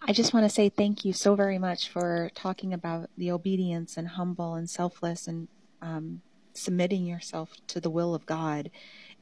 I 0.03 0.13
just 0.15 0.33
want 0.33 0.45
to 0.45 0.51
say 0.51 0.71
thank 0.71 1.05
you 1.05 1.13
so 1.13 1.35
very 1.35 1.59
much 1.59 1.91
for 1.91 2.31
talking 2.35 2.73
about 2.73 3.11
the 3.19 3.31
obedience 3.31 3.99
and 3.99 4.09
humble 4.09 4.55
and 4.55 4.69
selfless 4.69 5.29
and 5.29 5.49
um, 5.83 6.23
submitting 6.55 7.05
yourself 7.05 7.51
to 7.69 7.79
the 7.79 7.91
will 7.91 8.15
of 8.15 8.25
God 8.25 8.71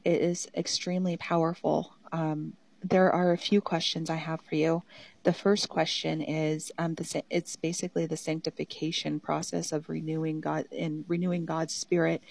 it 0.07 0.21
is 0.21 0.47
extremely 0.55 1.17
powerful. 1.17 1.91
Um, 2.13 2.53
there 2.81 3.11
are 3.11 3.33
a 3.33 3.37
few 3.37 3.59
questions 3.59 4.09
I 4.09 4.15
have 4.15 4.39
for 4.39 4.55
you. 4.55 4.83
The 5.23 5.33
first 5.33 5.67
question 5.67 6.21
is 6.21 6.71
um, 6.77 6.95
the, 6.95 7.23
it's 7.29 7.57
basically 7.57 8.05
the 8.05 8.15
sanctification 8.15 9.19
process 9.19 9.73
of 9.73 9.89
renewing 9.89 10.39
God 10.39 10.63
and 10.71 11.03
renewing 11.09 11.45
God's 11.45 11.73
spirit. 11.73 12.21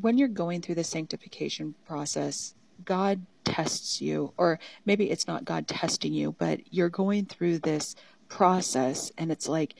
When 0.00 0.18
you're 0.18 0.28
going 0.28 0.62
through 0.62 0.76
the 0.76 0.84
sanctification 0.84 1.74
process, 1.84 2.54
God 2.84 3.26
tests 3.42 4.00
you, 4.00 4.32
or 4.36 4.60
maybe 4.84 5.10
it's 5.10 5.26
not 5.26 5.44
God 5.44 5.66
testing 5.66 6.12
you, 6.12 6.30
but 6.38 6.60
you're 6.72 6.88
going 6.88 7.26
through 7.26 7.58
this 7.58 7.96
process 8.28 9.10
and 9.18 9.32
it's 9.32 9.48
like 9.48 9.74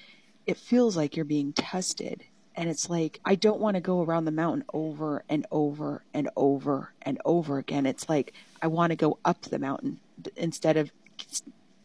it 0.46 0.56
feels 0.56 0.96
like 0.96 1.14
you're 1.14 1.24
being 1.24 1.52
tested 1.52 2.24
and 2.56 2.70
it's 2.70 2.88
like, 2.88 3.20
I 3.24 3.34
don't 3.34 3.60
want 3.60 3.74
to 3.74 3.80
go 3.80 4.02
around 4.02 4.24
the 4.24 4.30
mountain 4.30 4.64
over 4.72 5.22
and 5.28 5.46
over 5.50 6.02
and 6.14 6.30
over 6.36 6.92
and 7.02 7.20
over 7.24 7.58
again. 7.58 7.84
It's 7.86 8.08
like, 8.08 8.32
I 8.62 8.66
want 8.66 8.90
to 8.90 8.96
go 8.96 9.18
up 9.24 9.42
the 9.42 9.58
mountain 9.58 10.00
instead 10.36 10.76
of 10.76 10.90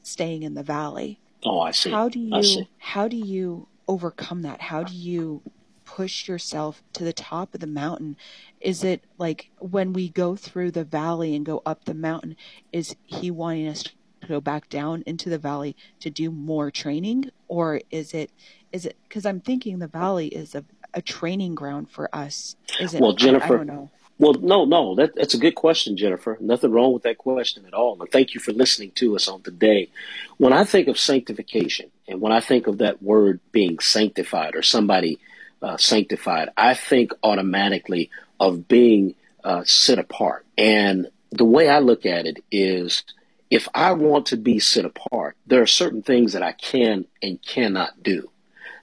staying 0.04 0.44
in 0.44 0.54
the 0.54 0.64
valley. 0.64 1.20
Oh, 1.44 1.60
I 1.60 1.72
see. 1.72 1.92
How 1.92 2.08
do 2.08 2.20
you, 2.20 2.66
how 2.78 3.08
do 3.08 3.18
you 3.18 3.68
overcome 3.88 4.44
that? 4.44 4.62
How 4.62 4.84
do 4.84 4.94
you 4.94 5.42
push 5.84 6.28
yourself 6.28 6.82
to 6.94 7.04
the 7.04 7.12
top 7.12 7.54
of 7.54 7.60
the 7.60 7.68
mountain? 7.68 8.16
Is 8.62 8.84
it 8.84 9.04
like 9.18 9.50
when 9.60 9.92
we 9.92 10.08
go 10.08 10.38
through 10.38 10.72
the 10.72 10.86
valley 10.86 11.36
and 11.36 11.46
go 11.46 11.62
up 11.66 11.84
the 11.84 11.94
mountain, 11.94 12.38
is 12.72 12.96
he 13.06 13.30
wanting 13.30 13.68
us 13.68 13.84
to 13.84 13.92
go 14.28 14.40
back 14.40 14.70
down 14.70 15.04
into 15.06 15.30
the 15.30 15.38
valley 15.38 15.76
to 16.00 16.10
do 16.10 16.32
more 16.32 16.72
training? 16.72 17.30
Or 17.50 17.82
is 17.92 18.14
it 18.14 18.32
is 18.72 18.86
it 18.86 18.98
because 19.08 19.26
I'm 19.26 19.40
thinking 19.40 19.80
the 19.80 19.88
valley 19.88 20.28
is 20.28 20.56
a, 20.56 20.64
a 20.94 21.02
training 21.02 21.56
ground 21.56 21.90
for 21.90 22.14
us? 22.14 22.56
Is 22.80 22.94
it? 22.94 23.02
Well, 23.02 23.14
Jennifer. 23.14 23.44
I, 23.44 23.56
I 23.56 23.58
don't 23.58 23.68
know. 23.68 23.92
Well, 24.18 24.34
no, 24.34 24.66
no, 24.66 24.94
that, 24.96 25.16
that's 25.16 25.34
a 25.34 25.40
good 25.40 25.56
question, 25.56 25.98
Jennifer. 25.98 26.38
Nothing 26.40 26.72
wrong 26.72 26.94
with 26.94 27.02
that 27.04 27.18
question 27.18 27.66
at 27.66 27.74
all. 27.74 28.00
And 28.00 28.12
thank 28.12 28.36
you 28.36 28.40
for 28.40 28.52
listening 28.52 28.92
to 28.92 29.16
us 29.16 29.28
on 29.28 29.42
today. 29.42 29.90
When 30.38 30.54
I 30.54 30.64
think 30.64 30.88
of 30.88 31.00
sanctification 31.00 31.90
and 32.08 32.22
when 32.22 32.32
I 32.32 32.40
think 32.40 32.68
of 32.68 32.78
that 32.78 33.02
word 33.02 33.40
being 33.52 33.80
sanctified 33.80 34.56
or 34.56 34.62
somebody 34.62 35.18
uh, 35.64 35.78
sanctified, 35.78 36.50
I 36.56 36.76
think 36.76 37.14
automatically 37.24 38.12
of 38.40 38.68
being 38.68 39.16
uh, 39.44 39.64
set 39.66 39.98
apart. 39.98 40.46
And 40.56 41.10
the 41.32 41.46
way 41.46 41.68
I 41.68 41.80
look 41.80 42.06
at 42.06 42.28
it 42.28 42.44
is 42.52 43.04
if 43.50 43.68
I 43.74 43.94
want 43.94 44.28
to 44.28 44.38
be 44.38 44.60
set 44.60 44.86
apart, 44.86 45.36
there 45.48 45.64
are 45.64 45.68
certain 45.68 46.04
things 46.04 46.34
that 46.34 46.44
I 46.44 46.52
can 46.52 47.06
and 47.24 47.42
cannot 47.42 48.04
do 48.04 48.30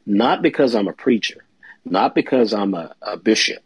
not 0.08 0.40
because 0.40 0.74
I'm 0.74 0.88
a 0.88 0.92
preacher, 0.92 1.44
not 1.84 2.14
because 2.14 2.54
I'm 2.54 2.74
a, 2.74 2.94
a 3.02 3.16
bishop, 3.16 3.62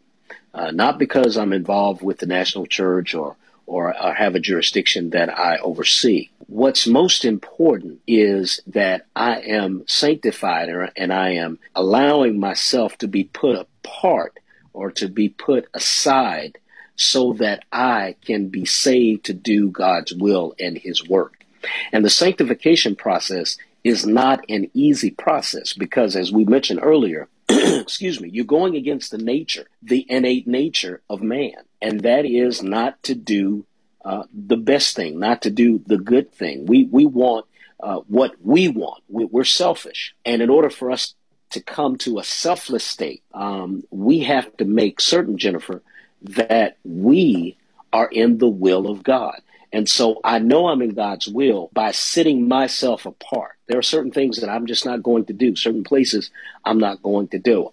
uh, 0.53 0.71
not 0.71 0.99
because 0.99 1.37
I'm 1.37 1.53
involved 1.53 2.01
with 2.01 2.19
the 2.19 2.25
national 2.25 2.65
church 2.65 3.15
or, 3.15 3.37
or, 3.65 3.95
or 3.99 4.13
have 4.13 4.35
a 4.35 4.39
jurisdiction 4.39 5.11
that 5.11 5.29
I 5.37 5.57
oversee. 5.57 6.29
What's 6.47 6.85
most 6.85 7.23
important 7.23 8.01
is 8.05 8.61
that 8.67 9.05
I 9.15 9.39
am 9.39 9.85
sanctified 9.87 10.69
and 10.97 11.13
I 11.13 11.35
am 11.35 11.59
allowing 11.73 12.39
myself 12.39 12.97
to 12.97 13.07
be 13.07 13.23
put 13.23 13.55
apart 13.55 14.37
or 14.73 14.91
to 14.91 15.07
be 15.07 15.29
put 15.29 15.67
aside 15.73 16.57
so 16.95 17.33
that 17.33 17.63
I 17.71 18.15
can 18.23 18.49
be 18.49 18.65
saved 18.65 19.25
to 19.25 19.33
do 19.33 19.69
God's 19.69 20.13
will 20.13 20.55
and 20.59 20.77
his 20.77 21.07
work. 21.07 21.45
And 21.93 22.03
the 22.03 22.09
sanctification 22.09 22.95
process 22.95 23.57
is 23.83 24.05
not 24.05 24.45
an 24.49 24.69
easy 24.73 25.11
process 25.11 25.73
because 25.73 26.15
as 26.15 26.31
we 26.31 26.45
mentioned 26.45 26.79
earlier, 26.81 27.27
excuse 27.49 28.19
me, 28.21 28.29
you're 28.29 28.45
going 28.45 28.75
against 28.75 29.11
the 29.11 29.17
nature, 29.17 29.67
the 29.81 30.05
innate 30.09 30.47
nature 30.47 31.01
of 31.09 31.21
man. 31.21 31.55
And 31.81 32.01
that 32.01 32.25
is 32.25 32.63
not 32.63 33.01
to 33.03 33.15
do 33.15 33.65
uh, 34.05 34.23
the 34.33 34.57
best 34.57 34.95
thing, 34.95 35.19
not 35.19 35.41
to 35.43 35.49
do 35.49 35.81
the 35.85 35.97
good 35.97 36.31
thing. 36.31 36.65
We, 36.65 36.85
we 36.85 37.05
want 37.05 37.45
uh, 37.79 37.99
what 38.07 38.35
we 38.41 38.69
want. 38.69 39.03
We, 39.09 39.27
are 39.33 39.43
selfish. 39.43 40.15
And 40.25 40.41
in 40.41 40.49
order 40.49 40.69
for 40.69 40.91
us 40.91 41.15
to 41.51 41.61
come 41.61 41.97
to 41.97 42.19
a 42.19 42.23
selfless 42.23 42.83
state, 42.83 43.23
um, 43.33 43.83
we 43.91 44.19
have 44.19 44.55
to 44.57 44.65
make 44.65 45.01
certain, 45.01 45.37
Jennifer, 45.37 45.81
that 46.21 46.77
we 46.83 47.57
are 47.91 48.07
in 48.07 48.37
the 48.37 48.47
will 48.47 48.89
of 48.89 49.03
God. 49.03 49.41
And 49.73 49.89
so 49.89 50.21
I 50.23 50.37
know 50.37 50.67
I'm 50.67 50.83
in 50.83 50.93
God's 50.93 51.27
will 51.27 51.71
by 51.73 51.91
sitting 51.91 52.47
myself 52.47 53.07
apart. 53.07 53.53
There 53.67 53.79
are 53.79 53.83
certain 53.83 54.11
things 54.11 54.39
that 54.39 54.49
I'm 54.49 54.67
just 54.67 54.85
not 54.85 55.01
going 55.01 55.25
to 55.25 55.33
do, 55.33 55.55
certain 55.55 55.83
places 55.83 56.29
I'm 56.63 56.77
not 56.77 57.01
going 57.01 57.29
to 57.29 57.39
do 57.39 57.71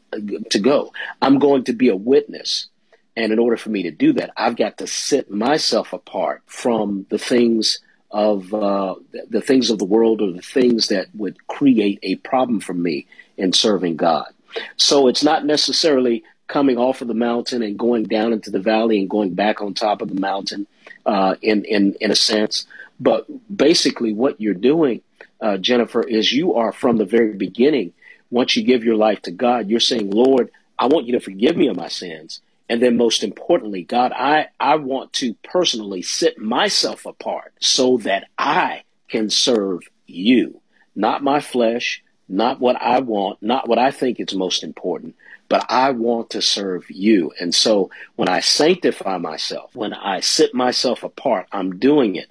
to 0.48 0.58
go. 0.58 0.92
I'm 1.20 1.38
going 1.38 1.64
to 1.64 1.74
be 1.74 1.90
a 1.90 1.96
witness. 1.96 2.68
And 3.16 3.32
in 3.32 3.38
order 3.38 3.58
for 3.58 3.68
me 3.68 3.82
to 3.82 3.90
do 3.90 4.14
that, 4.14 4.30
I've 4.34 4.56
got 4.56 4.78
to 4.78 4.86
sit 4.86 5.30
myself 5.30 5.92
apart 5.92 6.42
from 6.46 7.04
the 7.10 7.18
things 7.18 7.80
of 8.10 8.52
uh, 8.54 8.94
the 9.28 9.42
things 9.42 9.70
of 9.70 9.78
the 9.78 9.84
world 9.84 10.22
or 10.22 10.32
the 10.32 10.40
things 10.40 10.88
that 10.88 11.08
would 11.14 11.46
create 11.48 11.98
a 12.02 12.16
problem 12.16 12.60
for 12.60 12.74
me 12.74 13.06
in 13.36 13.52
serving 13.52 13.96
God. 13.96 14.32
So 14.76 15.06
it's 15.06 15.22
not 15.22 15.44
necessarily 15.44 16.24
coming 16.48 16.78
off 16.78 17.02
of 17.02 17.08
the 17.08 17.14
mountain 17.14 17.62
and 17.62 17.78
going 17.78 18.04
down 18.04 18.32
into 18.32 18.50
the 18.50 18.58
valley 18.58 18.98
and 18.98 19.08
going 19.08 19.34
back 19.34 19.60
on 19.60 19.74
top 19.74 20.02
of 20.02 20.08
the 20.08 20.20
mountain 20.20 20.66
uh, 21.06 21.36
in, 21.42 21.64
in, 21.64 21.94
in 22.00 22.10
a 22.10 22.16
sense. 22.16 22.66
But 22.98 23.26
basically, 23.54 24.12
what 24.12 24.40
you're 24.40 24.54
doing, 24.54 25.02
uh, 25.40 25.56
Jennifer, 25.56 26.02
is 26.02 26.32
you 26.32 26.54
are 26.54 26.72
from 26.72 26.96
the 26.96 27.04
very 27.04 27.34
beginning. 27.34 27.92
Once 28.30 28.56
you 28.56 28.62
give 28.62 28.84
your 28.84 28.96
life 28.96 29.22
to 29.22 29.30
God, 29.30 29.68
you're 29.68 29.80
saying, 29.80 30.10
Lord, 30.10 30.50
I 30.78 30.86
want 30.86 31.06
you 31.06 31.12
to 31.12 31.20
forgive 31.20 31.56
me 31.56 31.68
of 31.68 31.76
my 31.76 31.88
sins. 31.88 32.40
And 32.68 32.80
then 32.80 32.96
most 32.96 33.24
importantly, 33.24 33.82
God, 33.82 34.12
I, 34.12 34.46
I 34.60 34.76
want 34.76 35.12
to 35.14 35.34
personally 35.42 36.02
set 36.02 36.38
myself 36.38 37.04
apart 37.04 37.52
so 37.60 37.96
that 37.98 38.28
I 38.38 38.84
can 39.08 39.28
serve 39.28 39.80
you, 40.06 40.60
not 40.94 41.24
my 41.24 41.40
flesh, 41.40 42.02
not 42.28 42.60
what 42.60 42.76
I 42.80 43.00
want, 43.00 43.42
not 43.42 43.68
what 43.68 43.78
I 43.78 43.90
think 43.90 44.20
is 44.20 44.34
most 44.34 44.62
important, 44.62 45.16
but 45.50 45.66
I 45.68 45.90
want 45.90 46.30
to 46.30 46.40
serve 46.40 46.88
you. 46.90 47.32
And 47.38 47.54
so 47.54 47.90
when 48.14 48.28
I 48.28 48.40
sanctify 48.40 49.18
myself, 49.18 49.74
when 49.74 49.92
I 49.92 50.20
set 50.20 50.54
myself 50.54 51.02
apart, 51.02 51.48
I'm 51.52 51.78
doing 51.78 52.14
it 52.14 52.28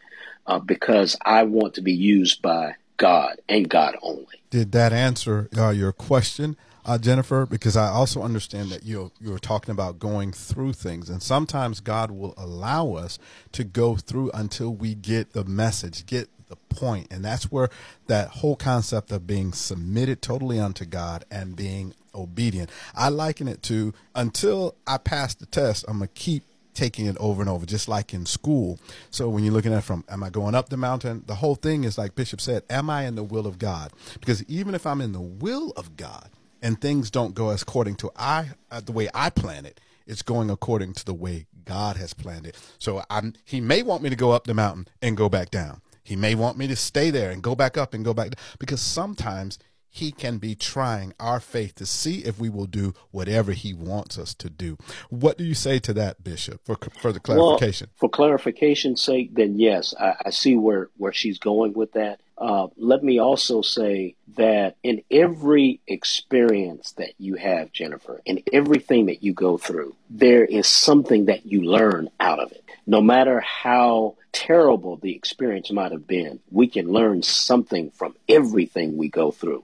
uh, 0.48 0.58
because 0.58 1.18
I 1.24 1.44
want 1.44 1.76
to 1.76 1.82
be 1.82 1.94
used 1.94 2.42
by 2.42 2.76
God 2.96 3.40
and 3.50 3.70
God 3.70 3.98
only. 4.02 4.26
Did 4.50 4.72
that 4.72 4.94
answer 4.94 5.50
uh, 5.56 5.70
your 5.70 5.92
question? 5.92 6.56
Uh, 6.86 6.98
Jennifer, 6.98 7.46
because 7.46 7.76
I 7.76 7.90
also 7.90 8.24
understand 8.24 8.70
that 8.70 8.84
you 8.84 9.12
you 9.20 9.32
were 9.32 9.38
talking 9.38 9.74
about 9.74 10.00
going 10.00 10.32
through 10.32 10.74
things, 10.74 11.10
and 11.10 11.22
sometimes 11.22 11.82
God 11.82 12.10
will 12.10 12.34
allow 12.38 12.94
us 12.94 13.20
to 13.52 13.64
go 13.66 13.98
through 13.98 14.32
until 14.34 14.74
we 14.74 14.96
get 14.96 15.34
the 15.34 15.44
message, 15.44 16.06
get 16.06 16.30
the 16.50 16.56
point, 16.56 17.08
and 17.12 17.24
that's 17.24 17.52
where 17.52 17.70
that 18.08 18.28
whole 18.30 18.56
concept 18.56 19.12
of 19.12 19.26
being 19.26 19.54
submitted 19.54 20.22
totally 20.22 20.60
unto 20.60 20.86
God 20.86 21.26
and 21.32 21.56
being 21.56 21.94
obedient. 22.14 22.70
I 22.96 23.10
liken 23.10 23.48
it 23.48 23.64
to 23.64 23.94
until 24.16 24.76
I 24.86 24.98
pass 24.98 25.36
the 25.36 25.46
test, 25.46 25.86
I'm 25.88 26.00
gonna 26.00 26.08
keep 26.08 26.44
taking 26.74 27.06
it 27.06 27.18
over 27.18 27.42
and 27.42 27.50
over, 27.50 27.66
just 27.66 27.88
like 27.88 28.14
in 28.14 28.26
school. 28.26 28.80
So 29.12 29.28
when 29.30 29.44
you're 29.44 29.54
looking 29.54 29.74
at 29.74 29.84
from, 29.84 30.04
am 30.10 30.24
I 30.24 30.30
going 30.30 30.56
up 30.56 30.70
the 30.70 30.78
mountain? 30.78 31.24
The 31.26 31.36
whole 31.36 31.56
thing 31.56 31.84
is 31.84 31.98
like 31.98 32.16
Bishop 32.16 32.40
said, 32.40 32.64
am 32.70 32.90
I 32.90 33.06
in 33.06 33.16
the 33.16 33.24
will 33.24 33.48
of 33.48 33.60
God? 33.60 33.92
Because 34.20 34.44
even 34.46 34.74
if 34.76 34.86
I'm 34.86 35.02
in 35.02 35.12
the 35.12 35.20
will 35.20 35.72
of 35.76 35.98
God 35.98 36.30
and 36.62 36.80
things 36.80 37.12
don't 37.12 37.36
go 37.36 37.50
as 37.50 37.62
according 37.64 37.96
to 37.96 38.12
I 38.16 38.52
uh, 38.72 38.82
the 38.82 38.92
way 38.92 39.10
I 39.14 39.30
plan 39.30 39.66
it, 39.66 39.80
it's 40.08 40.22
going 40.22 40.50
according 40.50 40.94
to 40.94 41.06
the 41.06 41.14
way 41.14 41.48
God 41.66 41.98
has 41.98 42.14
planned 42.14 42.48
it. 42.48 42.58
So 42.80 43.04
I'm, 43.10 43.34
he 43.46 43.62
may 43.62 43.84
want 43.84 44.02
me 44.02 44.10
to 44.10 44.16
go 44.16 44.32
up 44.32 44.46
the 44.46 44.54
mountain 44.54 44.88
and 45.02 45.16
go 45.16 45.30
back 45.30 45.52
down. 45.52 45.82
He 46.10 46.16
may 46.16 46.34
want 46.34 46.58
me 46.58 46.66
to 46.66 46.76
stay 46.76 47.12
there 47.12 47.30
and 47.30 47.44
go 47.44 47.54
back 47.54 47.78
up 47.78 47.94
and 47.94 48.04
go 48.04 48.16
back 48.16 48.32
down 48.32 48.44
because 48.58 48.82
sometimes 48.82 49.60
he 49.88 50.12
can 50.12 50.40
be 50.40 50.56
trying 50.56 51.14
our 51.20 51.40
faith 51.40 51.76
to 51.76 51.86
see 51.86 52.26
if 52.26 52.40
we 52.40 52.50
will 52.50 52.66
do 52.66 52.96
whatever 53.12 53.52
he 53.52 53.76
wants 53.76 54.18
us 54.18 54.34
to 54.34 54.50
do. 54.50 54.76
What 55.12 55.38
do 55.38 55.44
you 55.44 55.54
say 55.54 55.78
to 55.78 55.94
that, 55.94 56.24
Bishop, 56.24 56.62
for 56.66 56.76
further 57.00 57.20
clarification? 57.20 57.90
Well, 58.02 58.10
for 58.10 58.18
clarification's 58.18 59.04
sake, 59.04 59.36
then 59.36 59.60
yes, 59.60 59.94
I, 60.00 60.16
I 60.26 60.30
see 60.32 60.56
where, 60.56 60.90
where 60.98 61.14
she's 61.14 61.38
going 61.38 61.74
with 61.74 61.92
that. 61.92 62.22
Uh, 62.40 62.68
let 62.78 63.04
me 63.04 63.20
also 63.20 63.62
say 63.62 64.16
that 64.38 64.78
in 64.82 65.02
every 65.12 65.82
experience 65.88 66.94
that 66.94 67.12
you 67.18 67.36
have, 67.36 67.72
Jennifer, 67.74 68.22
in 68.26 68.42
everything 68.54 69.08
that 69.08 69.22
you 69.24 69.34
go 69.34 69.58
through, 69.58 69.94
there 70.10 70.46
is 70.46 70.66
something 70.66 71.26
that 71.26 71.46
you 71.46 71.62
learn 71.64 72.10
out 72.20 72.40
of 72.40 72.52
it. 72.54 72.64
No 72.88 73.02
matter 73.02 73.42
how 73.42 74.16
terrible 74.32 74.96
the 74.96 75.16
experience 75.16 75.70
might 75.72 75.92
have 75.92 76.08
been, 76.08 76.40
we 76.50 76.68
can 76.68 76.88
learn 76.88 77.24
something 77.24 77.92
from 77.92 78.16
everything 78.30 78.96
we 78.96 79.10
go 79.10 79.32
through. 79.32 79.64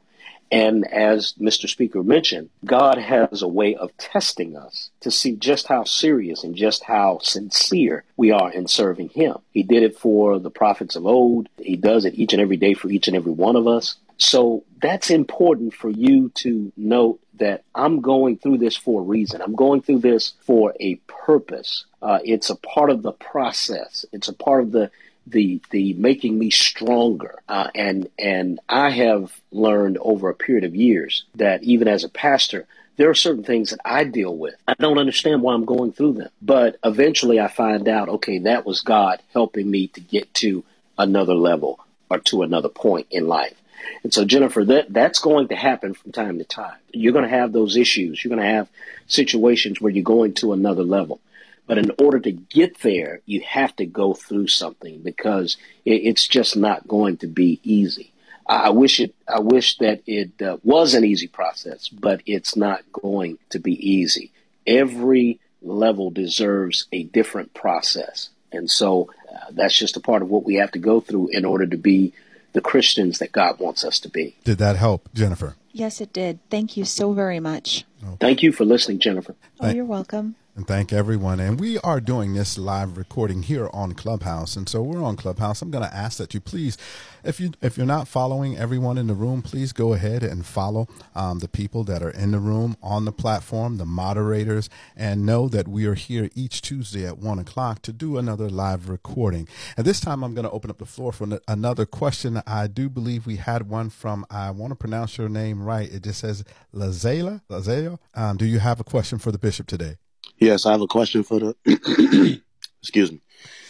And 0.51 0.85
as 0.91 1.33
Mr. 1.39 1.67
Speaker 1.67 2.03
mentioned, 2.03 2.49
God 2.63 2.97
has 2.97 3.41
a 3.41 3.47
way 3.47 3.75
of 3.75 3.95
testing 3.97 4.55
us 4.55 4.91
to 5.01 5.11
see 5.11 5.35
just 5.35 5.67
how 5.67 5.83
serious 5.83 6.43
and 6.43 6.55
just 6.55 6.83
how 6.83 7.19
sincere 7.21 8.03
we 8.15 8.31
are 8.31 8.51
in 8.51 8.67
serving 8.67 9.09
Him. 9.09 9.37
He 9.51 9.63
did 9.63 9.83
it 9.83 9.97
for 9.97 10.39
the 10.39 10.51
prophets 10.51 10.95
of 10.95 11.05
old. 11.05 11.49
He 11.57 11.75
does 11.75 12.05
it 12.05 12.15
each 12.15 12.33
and 12.33 12.41
every 12.41 12.57
day 12.57 12.73
for 12.73 12.89
each 12.89 13.07
and 13.07 13.17
every 13.17 13.31
one 13.31 13.55
of 13.55 13.67
us. 13.67 13.95
So 14.17 14.63
that's 14.81 15.09
important 15.09 15.73
for 15.73 15.89
you 15.89 16.29
to 16.35 16.71
note 16.77 17.19
that 17.33 17.63
I'm 17.73 18.01
going 18.01 18.37
through 18.37 18.59
this 18.59 18.77
for 18.77 19.01
a 19.01 19.03
reason. 19.03 19.41
I'm 19.41 19.55
going 19.55 19.81
through 19.81 19.99
this 19.99 20.33
for 20.45 20.73
a 20.79 20.95
purpose. 21.07 21.85
Uh, 22.01 22.19
it's 22.23 22.49
a 22.49 22.55
part 22.55 22.89
of 22.89 23.01
the 23.01 23.11
process. 23.11 24.05
It's 24.13 24.29
a 24.29 24.33
part 24.33 24.61
of 24.61 24.71
the 24.71 24.89
the 25.27 25.61
the 25.71 25.93
making 25.93 26.37
me 26.37 26.49
stronger. 26.51 27.39
Uh, 27.47 27.69
and 27.73 28.09
and 28.17 28.59
I 28.69 28.89
have 28.91 29.33
learned 29.51 29.97
over 29.99 30.29
a 30.29 30.35
period 30.35 30.63
of 30.63 30.75
years 30.75 31.25
that 31.35 31.63
even 31.63 31.87
as 31.87 32.03
a 32.03 32.09
pastor, 32.09 32.67
there 32.97 33.09
are 33.09 33.15
certain 33.15 33.43
things 33.43 33.71
that 33.71 33.79
I 33.83 34.03
deal 34.03 34.35
with. 34.35 34.55
I 34.67 34.75
don't 34.79 34.99
understand 34.99 35.41
why 35.41 35.53
I'm 35.53 35.65
going 35.65 35.91
through 35.91 36.13
them, 36.13 36.29
but 36.41 36.77
eventually 36.83 37.39
I 37.39 37.47
find 37.47 37.87
out, 37.87 38.09
okay, 38.09 38.39
that 38.39 38.65
was 38.65 38.81
God 38.81 39.21
helping 39.33 39.69
me 39.69 39.87
to 39.89 40.01
get 40.01 40.33
to 40.35 40.63
another 40.97 41.35
level 41.35 41.79
or 42.09 42.19
to 42.19 42.43
another 42.43 42.69
point 42.69 43.07
in 43.11 43.27
life. 43.27 43.55
And 44.03 44.13
so, 44.13 44.25
Jennifer, 44.25 44.63
that 44.65 44.91
that's 44.91 45.19
going 45.19 45.49
to 45.49 45.55
happen 45.55 45.93
from 45.93 46.11
time 46.11 46.37
to 46.37 46.43
time. 46.43 46.77
You're 46.91 47.13
going 47.13 47.29
to 47.29 47.37
have 47.37 47.51
those 47.51 47.75
issues. 47.75 48.23
You're 48.23 48.35
going 48.35 48.47
to 48.47 48.53
have 48.53 48.69
situations 49.07 49.81
where 49.81 49.91
you're 49.91 50.03
going 50.03 50.33
to 50.35 50.53
another 50.53 50.83
level. 50.83 51.19
But 51.67 51.77
in 51.77 51.91
order 51.99 52.19
to 52.19 52.31
get 52.31 52.79
there, 52.79 53.21
you 53.25 53.41
have 53.41 53.75
to 53.77 53.85
go 53.85 54.13
through 54.13 54.47
something 54.47 55.01
because 55.01 55.57
it's 55.83 56.27
just 56.27 56.55
not 56.55 56.87
going 56.87 57.17
to 57.17 57.27
be 57.27 57.59
easy. 57.63 58.11
I 58.47 58.69
wish 58.69 58.99
it. 58.99 59.15
I 59.27 59.39
wish 59.39 59.77
that 59.79 60.03
it 60.05 60.39
uh, 60.39 60.57
was 60.63 60.93
an 60.93 61.03
easy 61.03 61.27
process, 61.27 61.87
but 61.87 62.21
it's 62.27 62.55
not 62.55 62.83
going 62.93 63.39
to 63.49 63.59
be 63.59 63.73
easy. 63.73 64.31
Every 64.67 65.39
level 65.63 66.11
deserves 66.11 66.85
a 66.91 67.03
different 67.03 67.55
process, 67.55 68.29
and 68.51 68.69
so 68.69 69.09
uh, 69.33 69.51
that's 69.51 69.75
just 69.75 69.97
a 69.97 69.99
part 69.99 70.21
of 70.21 70.29
what 70.29 70.43
we 70.43 70.55
have 70.55 70.71
to 70.73 70.79
go 70.79 71.01
through 71.01 71.29
in 71.29 71.43
order 71.43 71.65
to 71.65 71.77
be 71.77 72.13
the 72.53 72.61
Christians 72.61 73.17
that 73.17 73.31
God 73.31 73.59
wants 73.59 73.83
us 73.83 73.99
to 74.01 74.09
be. 74.09 74.35
Did 74.43 74.59
that 74.59 74.75
help, 74.75 75.09
Jennifer? 75.15 75.55
Yes, 75.71 75.99
it 75.99 76.13
did. 76.13 76.37
Thank 76.51 76.77
you 76.77 76.85
so 76.85 77.13
very 77.13 77.39
much. 77.39 77.83
Thank 78.19 78.43
you 78.43 78.51
for 78.51 78.63
listening, 78.63 78.99
Jennifer. 78.99 79.35
Oh, 79.59 79.71
you're 79.71 79.85
welcome 79.85 80.35
and 80.55 80.67
thank 80.67 80.93
everyone. 80.93 81.39
And 81.39 81.59
we 81.59 81.77
are 81.79 81.99
doing 81.99 82.33
this 82.33 82.57
live 82.57 82.97
recording 82.97 83.43
here 83.43 83.69
on 83.73 83.93
Clubhouse, 83.93 84.55
and 84.55 84.69
so 84.69 84.81
we're 84.81 85.03
on 85.03 85.17
Clubhouse. 85.17 85.61
I'm 85.61 85.69
going 85.69 85.83
to 85.83 85.93
ask 85.93 86.17
that 86.17 86.33
you 86.33 86.39
please, 86.39 86.77
if 87.25 87.39
you 87.39 87.51
if 87.61 87.75
you're 87.75 87.85
not 87.85 88.07
following 88.07 88.57
everyone 88.57 88.97
in 88.97 89.07
the 89.07 89.13
room, 89.13 89.41
please 89.41 89.73
go 89.73 89.93
ahead 89.93 90.23
and 90.23 90.45
follow 90.45 90.87
um, 91.13 91.39
the 91.39 91.49
people 91.49 91.83
that 91.85 92.01
are 92.01 92.09
in 92.09 92.31
the 92.31 92.39
room 92.39 92.77
on 92.81 93.03
the 93.03 93.11
platform, 93.11 93.77
the 93.77 93.85
moderators, 93.85 94.69
and 94.95 95.25
know 95.25 95.49
that 95.49 95.67
we 95.67 95.85
are 95.85 95.95
here 95.95 96.29
each 96.35 96.61
Tuesday 96.61 97.05
at 97.05 97.17
one 97.17 97.39
o'clock 97.39 97.81
to 97.81 97.91
do 97.91 98.17
another 98.17 98.49
live 98.49 98.87
recording. 98.87 99.47
And 99.75 99.85
this 99.85 99.99
time, 99.99 100.23
I'm 100.23 100.33
going 100.33 100.45
to 100.45 100.51
open 100.51 100.69
up 100.69 100.77
the 100.77 100.85
floor 100.85 101.11
for 101.11 101.27
another 101.47 101.85
question. 101.85 102.41
I 102.47 102.67
do 102.67 102.89
believe 102.89 103.25
we 103.25 103.37
had 103.37 103.69
one 103.69 103.89
from. 103.89 104.25
I 104.29 104.51
want 104.51 104.71
to 104.71 104.75
pronounce 104.75 105.17
your 105.17 105.27
name 105.27 105.63
right. 105.63 105.91
It 105.91 106.03
just 106.03 106.21
says 106.21 106.45
Lazela. 106.73 107.41
Lazela. 107.49 107.99
Um, 108.13 108.37
do 108.37 108.45
you 108.45 108.59
have 108.59 108.79
a 108.79 108.85
question 108.85 109.19
for 109.19 109.31
the 109.33 109.39
bishop 109.39 109.67
today? 109.67 109.97
Yes, 110.39 110.65
I 110.65 110.71
have 110.71 110.81
a 110.81 110.87
question 110.87 111.23
for 111.23 111.39
the. 111.39 111.55
excuse 112.81 113.11
me. 113.11 113.21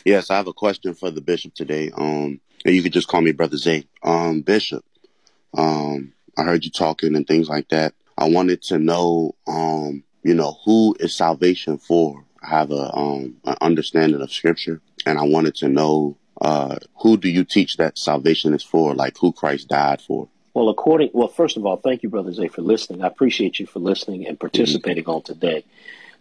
Yes, 0.03 0.29
I 0.29 0.35
have 0.35 0.47
a 0.47 0.53
question 0.53 0.93
for 0.93 1.09
the 1.09 1.21
bishop 1.21 1.53
today. 1.53 1.91
Um, 1.95 2.39
and 2.65 2.75
you 2.75 2.83
could 2.83 2.93
just 2.93 3.07
call 3.07 3.21
me 3.21 3.31
Brother 3.31 3.57
Zay. 3.57 3.87
Um, 4.03 4.41
Bishop. 4.41 4.83
Um, 5.57 6.13
I 6.37 6.43
heard 6.43 6.65
you 6.65 6.71
talking 6.71 7.15
and 7.15 7.25
things 7.25 7.47
like 7.47 7.69
that. 7.69 7.93
I 8.17 8.29
wanted 8.29 8.61
to 8.63 8.79
know, 8.79 9.35
um, 9.47 10.03
you 10.23 10.33
know, 10.33 10.57
who 10.65 10.95
is 10.99 11.15
salvation 11.15 11.77
for? 11.77 12.23
I 12.41 12.49
have 12.49 12.71
a 12.71 12.95
um 12.95 13.37
an 13.45 13.55
understanding 13.61 14.21
of 14.21 14.31
scripture, 14.31 14.81
and 15.05 15.17
I 15.17 15.23
wanted 15.23 15.55
to 15.55 15.69
know 15.69 16.17
uh 16.41 16.77
who 17.01 17.17
do 17.17 17.29
you 17.29 17.43
teach 17.43 17.77
that 17.77 17.97
salvation 17.97 18.53
is 18.53 18.63
for? 18.63 18.93
Like 18.93 19.17
who 19.17 19.31
Christ 19.31 19.67
died 19.67 20.01
for? 20.01 20.27
Well, 20.53 20.69
according 20.69 21.09
well, 21.13 21.27
first 21.27 21.57
of 21.57 21.65
all, 21.65 21.77
thank 21.77 22.03
you, 22.03 22.09
Brother 22.09 22.31
Zay, 22.31 22.47
for 22.47 22.61
listening. 22.61 23.03
I 23.03 23.07
appreciate 23.07 23.59
you 23.59 23.65
for 23.65 23.79
listening 23.79 24.27
and 24.27 24.39
participating 24.39 25.03
mm-hmm. 25.03 25.11
on 25.11 25.21
today. 25.23 25.65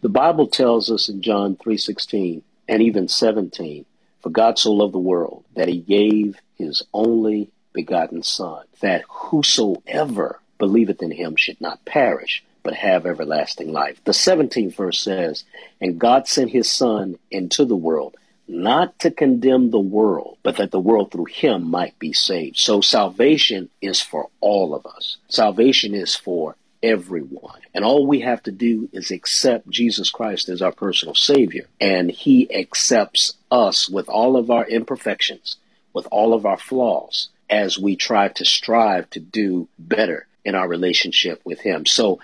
The 0.05 0.11
Bible 0.11 0.49
tells 0.49 0.91
us 0.91 1.09
in 1.09 1.23
John 1.23 1.57
three 1.57 1.79
sixteen 1.79 2.43
and 2.69 2.83
even 2.83 3.09
seventeen, 3.09 3.87
for 4.21 4.29
God 4.29 4.59
so 4.59 4.71
loved 4.71 4.93
the 4.93 4.99
world 4.99 5.47
that 5.57 5.67
he 5.67 5.79
gave 5.79 6.37
his 6.59 6.83
only 6.93 7.49
begotten 7.73 8.23
Son, 8.23 8.67
that 8.83 9.05
whosoever 9.09 10.41
believeth 10.59 11.01
in 11.01 11.11
him 11.11 11.37
should 11.37 11.59
not 11.59 11.87
perish, 11.87 12.45
but 12.63 12.75
have 12.75 13.07
everlasting 13.07 13.73
life. 13.73 13.99
The 14.05 14.13
17th 14.13 14.75
verse 14.75 15.01
says, 15.01 15.45
And 15.81 15.99
God 15.99 16.29
sent 16.29 16.51
his 16.51 16.71
Son 16.71 17.19
into 17.31 17.65
the 17.65 17.75
world, 17.75 18.15
not 18.47 18.99
to 18.99 19.11
condemn 19.11 19.71
the 19.71 19.81
world, 19.81 20.37
but 20.43 20.59
that 20.59 20.71
the 20.71 20.79
world 20.79 21.13
through 21.13 21.33
him 21.33 21.71
might 21.71 21.99
be 21.99 22.13
saved. 22.13 22.59
So 22.59 22.83
salvation 22.83 23.71
is 23.81 24.03
for 24.03 24.29
all 24.43 24.75
of 24.75 24.85
us. 24.85 25.17
Salvation 25.31 25.95
is 25.95 26.15
for 26.15 26.57
everyone. 26.85 27.61
And 27.73 27.85
all 27.85 28.07
we 28.07 28.21
have 28.21 28.43
to 28.43 28.53
do 28.53 28.91
is 28.93 29.11
accept 29.11 29.71
Jesus 29.71 30.11
Christ 30.11 30.51
as 30.51 30.61
our 30.61 30.71
personal 30.71 31.15
Savior. 31.15 31.67
And 31.81 32.11
He 32.11 32.55
accepts 32.55 33.35
us 33.51 33.89
with 33.89 34.09
all 34.09 34.37
of 34.37 34.51
our 34.51 34.67
imperfections, 34.67 35.57
with 35.95 36.07
all 36.11 36.35
of 36.35 36.45
our 36.45 36.59
flaws, 36.59 37.31
as 37.49 37.79
we 37.79 37.97
try 37.97 38.29
to 38.29 38.45
strive 38.45 39.09
to 39.11 39.21
do 39.21 39.67
better 39.79 40.27
in 40.45 40.55
our 40.55 40.69
relationship 40.69 41.41
with 41.45 41.61
Him. 41.61 41.87
So, 41.87 42.21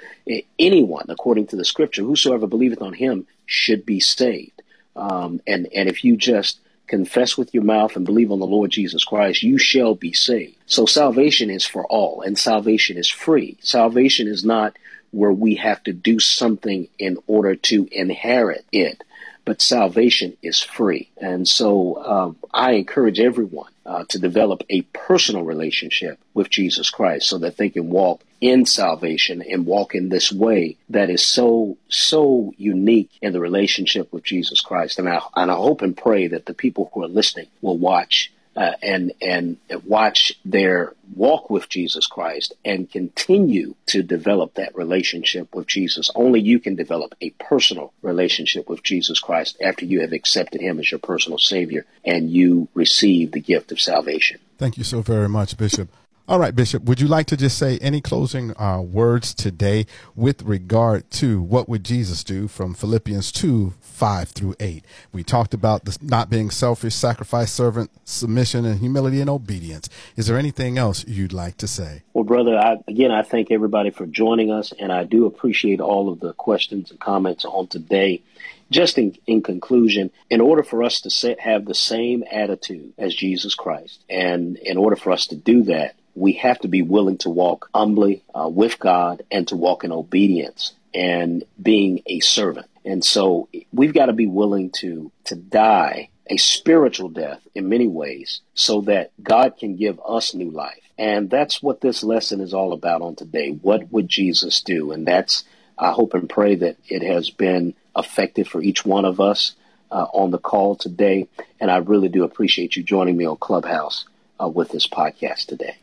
anyone, 0.59 1.07
according 1.09 1.47
to 1.49 1.57
the 1.57 1.65
scripture, 1.65 2.03
whosoever 2.03 2.47
believeth 2.47 2.83
on 2.83 2.93
Him 2.93 3.27
should 3.47 3.87
be 3.87 3.99
saved. 3.99 4.63
Um, 4.95 5.41
and, 5.47 5.69
and 5.75 5.89
if 5.89 6.05
you 6.05 6.19
just 6.19 6.61
confess 6.91 7.39
with 7.39 7.55
your 7.55 7.63
mouth 7.63 7.97
and 7.97 8.05
believe 8.05 8.33
on 8.33 8.41
the 8.41 8.47
Lord 8.47 8.71
Jesus 8.71 9.05
Christ, 9.05 9.43
you 9.43 9.57
shall 9.57 9.95
be 9.95 10.13
saved. 10.13 10.57
So, 10.67 10.85
salvation 10.85 11.49
is 11.49 11.65
for 11.65 11.87
all, 11.87 12.21
and 12.21 12.37
salvation 12.37 12.99
is 12.99 13.09
free. 13.09 13.57
Salvation 13.61 14.27
is 14.27 14.45
not 14.45 14.77
where 15.13 15.33
we 15.33 15.55
have 15.55 15.83
to 15.85 15.93
do 15.93 16.19
something 16.19 16.89
in 16.99 17.17
order 17.27 17.55
to 17.55 17.89
inherit 17.91 18.65
it 18.73 19.03
but 19.51 19.61
salvation 19.61 20.37
is 20.45 20.63
free. 20.63 21.11
And 21.17 21.49
so 21.49 21.95
uh, 21.95 22.33
I 22.55 22.75
encourage 22.75 23.19
everyone 23.19 23.73
uh, 23.85 24.05
to 24.11 24.21
develop 24.21 24.63
a 24.71 24.83
personal 24.83 25.43
relationship 25.43 26.21
with 26.35 26.49
Jesus 26.51 26.89
Christ 26.89 27.29
so 27.29 27.39
that 27.39 27.57
they 27.57 27.69
can 27.69 27.91
walk 27.91 28.23
in 28.41 28.65
salvation 28.65 29.43
and 29.43 29.67
walk 29.67 29.97
in 29.97 30.09
this 30.09 30.31
way 30.31 30.77
that 30.91 31.11
is 31.11 31.27
so, 31.27 31.77
so 31.89 32.55
unique 32.59 33.11
in 33.21 33.33
the 33.33 33.41
relationship 33.41 34.13
with 34.13 34.23
Jesus 34.23 34.61
Christ. 34.61 35.01
And 35.01 35.09
I, 35.09 35.21
and 35.35 35.51
I 35.51 35.57
hope 35.57 35.83
and 35.83 35.97
pray 35.97 36.29
that 36.29 36.47
the 36.47 36.55
people 36.55 36.89
who 36.95 37.03
are 37.03 37.09
listening 37.09 37.49
will 37.61 37.77
watch 37.77 38.33
uh, 38.57 38.73
and 38.83 39.13
and 39.21 39.59
watch 39.85 40.33
their 40.45 40.95
walk 41.15 41.51
with 41.51 41.69
Jesus 41.69 42.07
Christ 42.07 42.55
and 42.65 42.91
continue 42.91 43.75
to 43.87 44.03
develop 44.03 44.55
that 44.55 44.75
relationship 44.75 45.55
with 45.55 45.67
Jesus. 45.67 46.11
Only 46.15 46.41
you 46.41 46.59
can 46.59 46.75
develop 46.77 47.15
a 47.21 47.31
personal 47.31 47.93
relationship 48.03 48.69
with 48.69 48.83
Jesus 48.83 49.21
Christ 49.21 49.57
after 49.61 49.85
you 49.85 50.01
have 50.01 50.13
accepted 50.13 50.61
Him 50.61 50.79
as 50.79 50.91
your 50.91 51.01
personal 51.01 51.39
Savior 51.39 51.87
and 52.05 52.31
you 52.31 52.69
receive 52.75 53.33
the 53.33 53.41
gift 53.41 53.73
of 53.73 53.81
salvation. 53.81 54.41
Thank 54.59 54.77
you 54.79 54.85
so 54.85 55.01
very 55.01 55.29
much, 55.29 55.57
Bishop. 55.57 55.89
All 56.31 56.39
right, 56.39 56.55
Bishop, 56.55 56.85
would 56.85 57.01
you 57.01 57.09
like 57.09 57.27
to 57.27 57.37
just 57.37 57.59
say 57.59 57.77
any 57.79 58.01
closing 58.01 58.57
uh, 58.57 58.81
words 58.81 59.35
today 59.35 59.85
with 60.15 60.43
regard 60.43 61.11
to 61.11 61.43
what 61.43 61.69
would 61.69 61.83
Jesus 61.83 62.23
do 62.23 62.47
from 62.47 62.73
Philippians 62.73 63.33
2 63.33 63.73
5 63.81 64.29
through 64.29 64.55
8? 64.61 64.85
We 65.13 65.25
talked 65.25 65.55
about 65.55 65.87
this 65.87 66.01
not 66.01 66.31
being 66.31 66.51
selfish, 66.51 66.95
sacrifice, 66.95 67.51
servant, 67.51 67.91
submission, 68.05 68.65
and 68.65 68.79
humility 68.79 69.21
and 69.21 69.29
obedience. 69.29 69.89
Is 70.15 70.29
there 70.29 70.39
anything 70.39 70.79
else 70.79 71.05
you'd 71.05 71.33
like 71.33 71.57
to 71.57 71.67
say? 71.67 72.03
Well, 72.15 72.23
brother, 72.23 72.57
I, 72.57 72.77
again, 72.87 73.11
I 73.11 73.23
thank 73.23 73.51
everybody 73.51 73.91
for 73.91 74.07
joining 74.07 74.53
us, 74.53 74.73
and 74.79 74.93
I 74.93 75.03
do 75.03 75.27
appreciate 75.27 75.81
all 75.81 76.13
of 76.13 76.21
the 76.21 76.33
questions 76.35 76.93
and 76.93 77.01
comments 77.01 77.45
on 77.45 77.67
today 77.67 78.23
just 78.71 78.99
in, 78.99 79.17
in 79.27 79.43
conclusion, 79.43 80.13
in 80.31 80.41
order 80.41 80.63
for 80.63 80.85
us 80.85 81.01
to 81.01 81.11
set, 81.11 81.41
have 81.41 81.65
the 81.65 81.75
same 81.75 82.23
attitude 82.31 82.93
as 82.99 83.15
Jesus 83.15 83.57
Christ, 83.57 84.05
and 84.09 84.57
in 84.59 84.77
order 84.77 84.95
for 84.95 85.11
us 85.11 85.27
to 85.27 85.35
do 85.35 85.65
that, 85.65 85.97
we 86.15 86.35
have 86.35 86.59
to 86.61 86.69
be 86.69 86.83
willing 86.83 87.19
to 87.19 87.31
walk 87.31 87.69
humbly 87.75 88.23
uh, 88.35 88.49
with 88.49 88.79
God 88.79 89.23
and 89.31 89.47
to 89.49 89.57
walk 89.57 89.85
in 89.85 89.93
obedience 89.93 90.73
and 90.95 91.45
being 91.61 92.03
a 92.07 92.21
servant. 92.21 92.67
And 92.85 93.05
so 93.05 93.49
we've 93.73 93.95
got 93.95 94.07
to 94.07 94.13
be 94.13 94.27
willing 94.27 94.71
to 94.81 95.13
to 95.25 95.37
die 95.37 96.09
a 96.27 96.37
spiritual 96.37 97.09
death 97.09 97.41
in 97.55 97.69
many 97.69 97.89
ways 97.89 98.41
so 98.55 98.83
that 98.83 99.11
God 99.23 99.57
can 99.59 99.77
give 99.77 100.01
us 100.07 100.35
new 100.35 100.51
life. 100.51 100.81
And 100.97 101.29
that's 101.29 101.63
what 101.63 101.81
this 101.81 102.05
lesson 102.05 102.41
is 102.41 102.55
all 102.55 102.73
about 102.73 103.03
on 103.03 103.17
today. 103.17 103.51
What 103.51 103.91
would 103.93 104.09
Jesus 104.09 104.61
do? 104.63 104.93
And 104.93 105.07
that's 105.07 105.45
I 105.79 105.93
hope 105.93 106.15
and 106.15 106.29
pray 106.29 106.57
that 106.57 106.77
it 106.89 107.03
has 107.03 107.31
been 107.31 107.75
effective 107.97 108.47
for 108.47 108.63
each 108.63 108.85
one 108.85 109.05
of 109.05 109.19
us 109.19 109.55
uh, 109.91 110.07
on 110.13 110.31
the 110.31 110.39
call 110.39 110.77
today. 110.77 111.27
And 111.59 111.71
I 111.71 111.79
really 111.79 112.09
do 112.09 112.25
appreciate 112.25 112.77
you 112.77 112.83
joining 112.83 113.17
me 113.17 113.25
on 113.25 113.39
Clubhouse 113.39 114.07
uh, 114.41 114.49
with 114.49 114.69
this 114.71 114.87
podcast 114.87 115.47
today. 115.47 115.77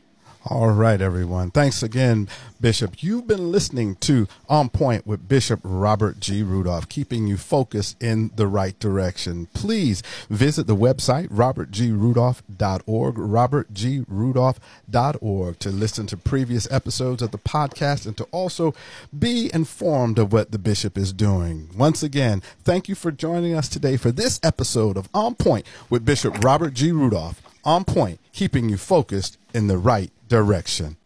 All 0.49 0.69
right, 0.69 1.01
everyone. 1.01 1.51
Thanks 1.51 1.83
again, 1.83 2.29
Bishop. 2.61 3.03
You've 3.03 3.27
been 3.27 3.51
listening 3.51 3.95
to 3.95 4.29
On 4.47 4.69
Point 4.69 5.05
with 5.05 5.27
Bishop 5.27 5.59
Robert 5.61 6.21
G. 6.21 6.41
Rudolph, 6.41 6.87
keeping 6.87 7.27
you 7.27 7.35
focused 7.35 8.01
in 8.01 8.31
the 8.33 8.47
right 8.47 8.79
direction. 8.79 9.47
Please 9.53 10.01
visit 10.29 10.65
the 10.65 10.75
website, 10.75 11.27
robertgrudolph.org, 11.27 13.15
robertgrudolph.org, 13.15 15.59
to 15.59 15.69
listen 15.69 16.07
to 16.07 16.15
previous 16.15 16.71
episodes 16.71 17.21
of 17.21 17.31
the 17.31 17.37
podcast 17.37 18.05
and 18.05 18.15
to 18.15 18.23
also 18.31 18.73
be 19.17 19.51
informed 19.53 20.17
of 20.17 20.31
what 20.31 20.51
the 20.51 20.59
bishop 20.59 20.97
is 20.97 21.11
doing. 21.11 21.69
Once 21.75 22.03
again, 22.03 22.41
thank 22.63 22.87
you 22.87 22.95
for 22.95 23.11
joining 23.11 23.53
us 23.53 23.67
today 23.67 23.97
for 23.97 24.13
this 24.13 24.39
episode 24.43 24.95
of 24.95 25.09
On 25.13 25.35
Point 25.35 25.65
with 25.89 26.05
Bishop 26.05 26.41
Robert 26.41 26.73
G. 26.73 26.93
Rudolph. 26.93 27.41
On 27.65 27.83
Point, 27.83 28.21
keeping 28.31 28.69
you 28.69 28.77
focused 28.77 29.37
in 29.53 29.67
the 29.67 29.77
right 29.77 30.09
direction. 30.27 30.97